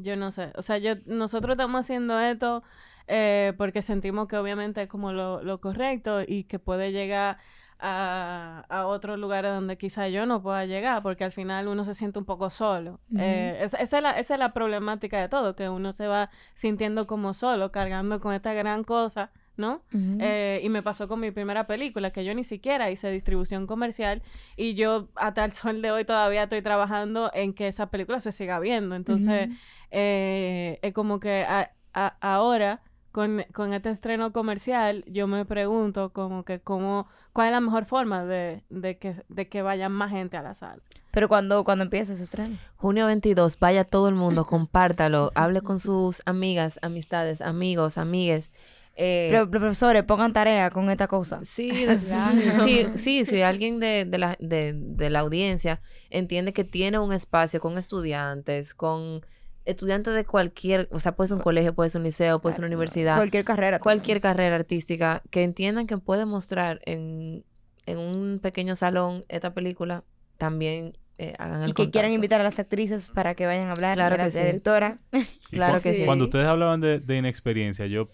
yo 0.02 0.16
no 0.16 0.32
sé. 0.32 0.52
O 0.56 0.62
sea, 0.62 0.78
yo, 0.78 0.96
nosotros 1.06 1.54
estamos 1.54 1.80
haciendo 1.82 2.20
esto 2.20 2.64
eh, 3.08 3.54
porque 3.58 3.82
sentimos 3.82 4.28
que 4.28 4.38
obviamente 4.38 4.84
es 4.84 4.88
como 4.88 5.14
lo, 5.14 5.44
lo 5.44 5.60
correcto 5.60 6.22
y 6.26 6.44
que 6.46 6.60
puede 6.60 6.92
llegar 6.92 7.38
a, 7.80 8.66
a 8.70 8.88
otros 8.88 9.18
lugares 9.18 9.52
donde 9.52 9.78
quizá 9.78 10.10
yo 10.10 10.26
no 10.26 10.42
pueda 10.42 10.66
llegar, 10.66 11.02
porque 11.02 11.24
al 11.24 11.32
final 11.32 11.68
uno 11.68 11.86
se 11.86 11.94
siente 11.94 12.20
un 12.20 12.26
poco 12.26 12.50
solo. 12.50 13.00
Eh, 13.18 13.58
esa, 13.62 13.78
esa 13.78 13.98
es 13.98 14.04
la, 14.04 14.12
esa 14.12 14.34
es 14.34 14.40
la 14.40 14.54
problemática 14.54 15.20
de 15.20 15.30
todo, 15.30 15.56
que 15.56 15.70
uno 15.70 15.94
se 15.94 16.08
va 16.08 16.30
sintiendo 16.56 17.08
como 17.08 17.34
solo, 17.34 17.72
cargando 17.72 18.20
con 18.20 18.34
esta 18.34 18.54
gran 18.54 18.84
cosa, 18.84 19.32
¿no? 19.60 19.84
Eh, 20.22 20.62
y 20.64 20.70
me 20.70 20.82
pasó 20.82 21.08
con 21.08 21.20
mi 21.20 21.30
primera 21.30 21.68
película, 21.68 22.10
que 22.10 22.26
yo 22.26 22.34
ni 22.34 22.44
siquiera 22.44 22.90
hice 22.90 23.12
distribución 23.12 23.68
comercial 23.68 24.24
y 24.58 24.74
yo 24.74 25.10
hasta 25.16 25.46
el 25.46 25.52
sol 25.52 25.82
de 25.84 25.92
hoy 25.92 26.06
todavía 26.06 26.44
estoy 26.44 26.64
trabajando 26.64 27.30
en 27.36 27.54
que 27.54 27.68
esa 27.68 27.92
película 27.92 28.20
se 28.20 28.32
siga 28.32 28.60
viendo. 28.60 28.96
Entonces, 28.96 29.50
eh, 29.92 30.80
es 30.82 30.94
como 30.94 31.20
que 31.20 31.44
a- 31.44 31.72
a- 31.94 32.16
ahora, 32.22 32.82
con, 33.12 33.44
con 33.54 33.74
este 33.74 33.90
estreno 33.90 34.32
comercial, 34.32 35.04
yo 35.08 35.28
me 35.28 35.44
pregunto 35.46 36.14
como 36.14 36.46
que 36.46 36.60
cómo, 36.60 37.08
cuál 37.34 37.48
es 37.48 37.54
la 37.54 37.60
mejor 37.60 37.86
forma 37.86 38.24
de, 38.24 38.64
de 38.70 38.98
que, 38.98 39.16
de 39.30 39.48
que 39.50 39.62
vaya 39.64 39.90
más 39.90 40.12
gente 40.12 40.38
a 40.38 40.42
la 40.44 40.54
sala. 40.54 40.82
Pero 41.12 41.28
cuando, 41.28 41.64
cuando 41.64 41.84
empieza 41.84 42.14
ese 42.14 42.22
estreno. 42.24 42.56
Junio 42.76 43.08
22, 43.08 43.58
vaya 43.60 43.84
todo 43.84 44.10
el 44.10 44.16
mundo, 44.16 44.46
compártalo, 44.48 45.32
hable 45.34 45.62
con 45.62 45.80
sus 45.80 46.22
amigas, 46.28 46.78
amistades, 46.84 47.42
amigos, 47.42 47.98
amigues. 47.98 48.52
Eh, 48.96 49.30
Pero, 49.32 49.50
profesores, 49.50 50.04
pongan 50.04 50.34
tarea 50.34 50.70
con 50.72 50.90
esta 50.90 51.08
cosa. 51.08 51.40
Sí, 51.44 51.72
de- 51.86 52.00
sí, 52.64 52.86
sí, 52.96 53.24
si 53.26 53.42
alguien 53.42 53.80
de, 53.80 54.06
de 54.06 54.18
la, 54.18 54.36
de, 54.40 54.74
de 54.76 55.10
la 55.10 55.20
audiencia 55.20 55.82
entiende 56.10 56.52
que 56.52 56.64
tiene 56.66 57.00
un 57.00 57.14
espacio 57.14 57.62
con 57.62 57.78
estudiantes, 57.78 58.74
con 58.74 59.22
estudiantes 59.66 60.14
de 60.16 60.26
cualquier, 60.26 60.90
o 60.92 61.00
sea, 61.00 61.16
puede 61.16 61.30
ser 61.30 61.38
un 61.38 61.44
colegio, 61.44 61.74
puede 61.76 61.90
ser 61.92 62.00
un 62.00 62.06
liceo, 62.06 62.42
puede 62.42 62.54
ser 62.56 62.62
una 62.64 62.68
universidad, 62.68 63.16
Cualquier 63.18 63.46
carrera. 63.46 63.78
también. 63.78 63.84
cualquier 63.84 64.20
carrera 64.22 64.56
artística, 64.56 65.22
que 65.30 65.44
entiendan 65.44 65.88
que 65.88 65.98
puede 65.98 66.26
mostrar 66.26 66.82
en, 66.86 67.46
en 67.86 67.98
un 68.00 68.40
pequeño 68.42 68.76
salón 68.76 69.24
esta 69.30 69.54
película, 69.54 70.04
también 70.38 70.94
eh, 71.20 71.34
hagan 71.38 71.62
el 71.64 71.70
Y 71.70 71.74
que 71.74 71.90
quieran 71.92 72.12
invitar 72.14 72.42
a 72.42 72.44
las 72.44 72.60
actrices 72.60 73.12
para 73.12 73.36
que 73.36 73.46
vayan 73.46 73.68
a 73.68 73.72
hablar. 73.72 73.96
Claro 73.96 74.16
a 74.16 74.18
la 74.18 74.30
sí. 74.32 74.40
directora. 74.40 75.00
Claro 75.52 75.82
que 75.82 75.94
sí. 75.94 76.06
Cuando 76.06 76.26
ustedes 76.26 76.48
hablaban 76.48 76.80
de, 76.82 77.00
de 77.00 77.18
inexperiencia, 77.18 77.86
yo 77.88 78.10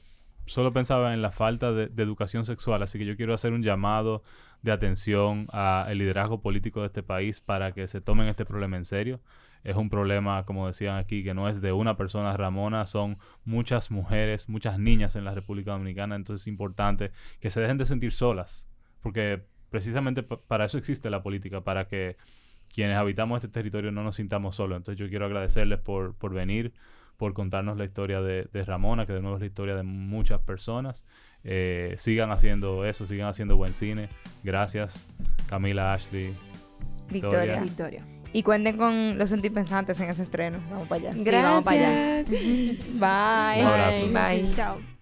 solo 0.45 0.73
pensaba 0.73 1.13
en 1.13 1.21
la 1.21 1.31
falta 1.31 1.71
de, 1.71 1.85
educación 2.01 2.45
sexual, 2.45 2.83
así 2.83 2.99
que 2.99 3.05
yo 3.05 3.15
quiero 3.15 3.33
hacer 3.33 3.53
un 3.53 3.63
llamado 3.63 4.23
de 4.61 4.71
atención 4.71 5.47
al 5.51 5.97
liderazgo 5.97 6.41
político 6.41 6.81
de 6.81 6.87
este 6.87 7.03
país 7.03 7.41
para 7.41 7.71
que 7.71 7.87
se 7.87 8.01
tomen 8.01 8.27
este 8.27 8.45
problema 8.45 8.77
en 8.77 8.85
serio. 8.85 9.21
Es 9.63 9.75
un 9.75 9.89
problema, 9.89 10.45
como 10.45 10.67
decían 10.67 10.97
aquí, 10.97 11.23
que 11.23 11.33
no 11.33 11.49
es 11.49 11.59
de 11.59 11.71
una 11.71 11.97
persona, 11.97 12.37
Ramona, 12.37 12.85
son 12.85 13.17
muchas 13.45 13.89
mujeres, 13.89 14.47
muchas 14.47 14.77
niñas 14.77 15.15
en 15.15 15.25
la 15.25 15.33
República 15.33 15.71
Dominicana, 15.71 16.15
entonces 16.15 16.43
es 16.43 16.47
importante 16.47 17.11
que 17.39 17.49
se 17.49 17.61
dejen 17.61 17.79
de 17.79 17.85
sentir 17.85 18.11
solas, 18.11 18.69
porque 19.01 19.43
precisamente 19.71 20.21
pa- 20.21 20.39
para 20.39 20.65
eso 20.65 20.77
existe 20.77 21.09
la 21.09 21.23
política, 21.23 21.61
para 21.61 21.87
que 21.87 22.15
quienes 22.73 22.97
habitamos 22.97 23.37
este 23.37 23.47
territorio 23.47 23.91
no 23.91 24.03
nos 24.03 24.17
sintamos 24.17 24.55
solos. 24.55 24.77
Entonces 24.77 24.99
yo 24.99 25.09
quiero 25.09 25.25
agradecerles 25.25 25.79
por, 25.79 26.15
por 26.15 26.33
venir, 26.33 26.73
por 27.17 27.33
contarnos 27.33 27.77
la 27.77 27.85
historia 27.85 28.21
de, 28.21 28.47
de 28.51 28.61
Ramona, 28.61 29.05
que 29.05 29.13
de 29.13 29.21
nuevo 29.21 29.37
es 29.37 29.41
la 29.41 29.47
historia 29.47 29.75
de 29.75 29.83
muchas 29.83 30.39
personas. 30.41 31.03
Eh, 31.43 31.95
sigan 31.99 32.31
haciendo 32.31 32.85
eso, 32.85 33.05
sigan 33.05 33.27
haciendo 33.27 33.55
buen 33.55 33.73
cine. 33.73 34.09
Gracias, 34.43 35.05
Camila, 35.47 35.93
Ashley. 35.93 36.33
Victoria. 37.09 37.61
Victoria. 37.61 38.03
Y 38.33 38.43
cuenten 38.43 38.77
con 38.77 39.17
los 39.17 39.29
sentipensantes 39.29 39.99
en 39.99 40.09
ese 40.09 40.23
estreno. 40.23 40.59
Vamos 40.69 40.87
para 40.87 41.09
allá. 41.09 41.13
Sí, 41.13 41.29
vamos 41.31 41.63
para 41.63 41.77
allá. 41.77 42.23
Gracias. 42.23 42.41
Bye. 42.89 43.61
Un 43.61 43.67
abrazo. 43.67 44.07
Bye. 44.07 44.53
Chao. 44.55 44.94